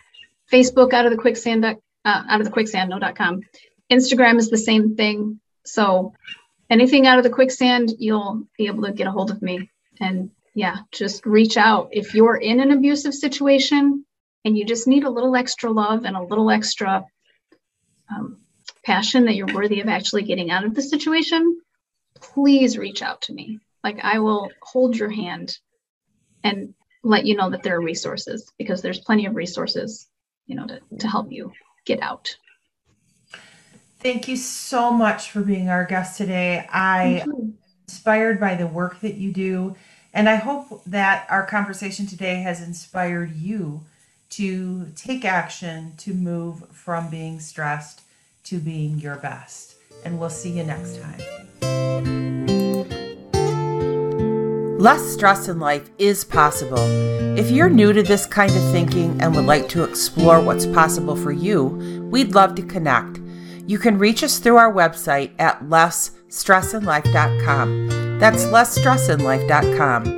Facebook 0.53 0.92
out 0.92 1.07
of 1.07 1.12
the 1.12 1.18
quicksand 1.18 1.64
uh, 1.64 1.74
out 2.05 2.40
of 2.40 2.46
the 2.46 2.53
quicksand 2.53 2.90
no.com 2.90 3.42
instagram 3.90 4.38
is 4.38 4.51
the 4.51 4.59
same 4.59 4.96
thing. 4.96 5.40
So 5.64 6.14
anything 6.70 7.07
out 7.07 7.18
of 7.18 7.24
the 7.24 7.31
quicksand 7.31 7.94
you'll 7.98 8.44
be 8.57 8.66
able 8.66 8.85
to 8.85 8.92
get 8.92 9.07
a 9.07 9.11
hold 9.11 9.31
of 9.31 9.42
me. 9.42 9.70
And 10.01 10.31
yeah 10.55 10.79
just 10.92 11.27
reach 11.27 11.57
out. 11.57 11.90
If 11.92 12.14
you're 12.14 12.37
in 12.37 12.61
an 12.61 12.70
abusive 12.72 13.14
situation 13.14 14.05
and 14.44 14.57
you 14.57 14.64
just 14.64 14.87
need 14.87 15.05
a 15.05 15.11
little 15.11 15.37
extra 15.37 15.70
love 15.70 16.05
and 16.05 16.16
a 16.16 16.22
little 16.22 16.51
extra 16.51 17.05
um, 18.11 18.38
passion 18.83 19.27
that 19.27 19.35
you're 19.35 19.55
worthy 19.55 19.81
of 19.81 19.88
actually 19.88 20.22
getting 20.22 20.51
out 20.51 20.64
of 20.64 20.74
the 20.74 20.81
situation, 20.81 21.61
please 22.14 22.79
reach 22.79 23.03
out 23.03 23.20
to 23.22 23.35
me. 23.35 23.59
Like 23.85 23.98
I 24.03 24.20
will 24.20 24.51
hold 24.62 24.96
your 24.96 25.11
hand 25.11 25.59
and 26.44 26.74
let 27.03 27.24
you 27.24 27.37
know 27.37 27.51
that 27.51 27.62
there 27.62 27.77
are 27.77 27.83
resources 27.83 28.53
because 28.59 28.83
there's 28.83 29.01
plenty 29.01 29.27
of 29.27 29.35
resources, 29.35 30.09
you 30.46 30.57
know, 30.57 30.66
to, 30.66 30.81
to 30.98 31.09
help 31.09 31.31
you 31.31 31.53
get 31.85 32.01
out. 32.03 32.35
Thank 34.01 34.29
you 34.29 34.37
so 34.37 34.92
much 34.92 35.31
for 35.31 35.40
being 35.40 35.68
our 35.68 35.85
guest 35.85 36.16
today. 36.16 36.66
I 36.72 37.22
am 37.24 37.55
inspired 37.88 38.38
by 38.38 38.55
the 38.55 38.66
work 38.66 39.01
that 39.01 39.14
you 39.14 39.33
do, 39.33 39.74
and 40.14 40.29
I 40.29 40.37
hope 40.37 40.85
that 40.87 41.27
our 41.29 41.44
conversation 41.46 42.07
today 42.07 42.37
has 42.37 42.62
inspired 42.62 43.35
you 43.35 43.85
to 44.31 44.87
take 44.94 45.24
action 45.24 45.94
to 45.98 46.14
move 46.14 46.68
from 46.70 47.11
being 47.11 47.40
stressed 47.40 48.03
to 48.44 48.59
being 48.59 48.98
your 48.98 49.16
best. 49.16 49.74
And 50.05 50.18
we'll 50.18 50.31
see 50.31 50.51
you 50.51 50.64
next 50.64 51.01
time. 51.01 52.17
Less 54.78 55.02
stress 55.02 55.48
in 55.48 55.58
life 55.58 55.90
is 55.98 56.22
possible. 56.22 56.78
If 57.36 57.50
you're 57.50 57.68
new 57.68 57.92
to 57.92 58.04
this 58.04 58.26
kind 58.26 58.54
of 58.54 58.62
thinking 58.70 59.20
and 59.20 59.34
would 59.34 59.44
like 59.44 59.68
to 59.70 59.82
explore 59.82 60.40
what's 60.40 60.66
possible 60.66 61.16
for 61.16 61.32
you, 61.32 62.08
we'd 62.12 62.36
love 62.36 62.54
to 62.54 62.62
connect. 62.62 63.18
You 63.66 63.80
can 63.80 63.98
reach 63.98 64.22
us 64.22 64.38
through 64.38 64.54
our 64.54 64.72
website 64.72 65.32
at 65.40 65.64
lessstressinlife.com. 65.64 68.18
That's 68.20 68.44
lessstressinlife.com. 68.44 70.17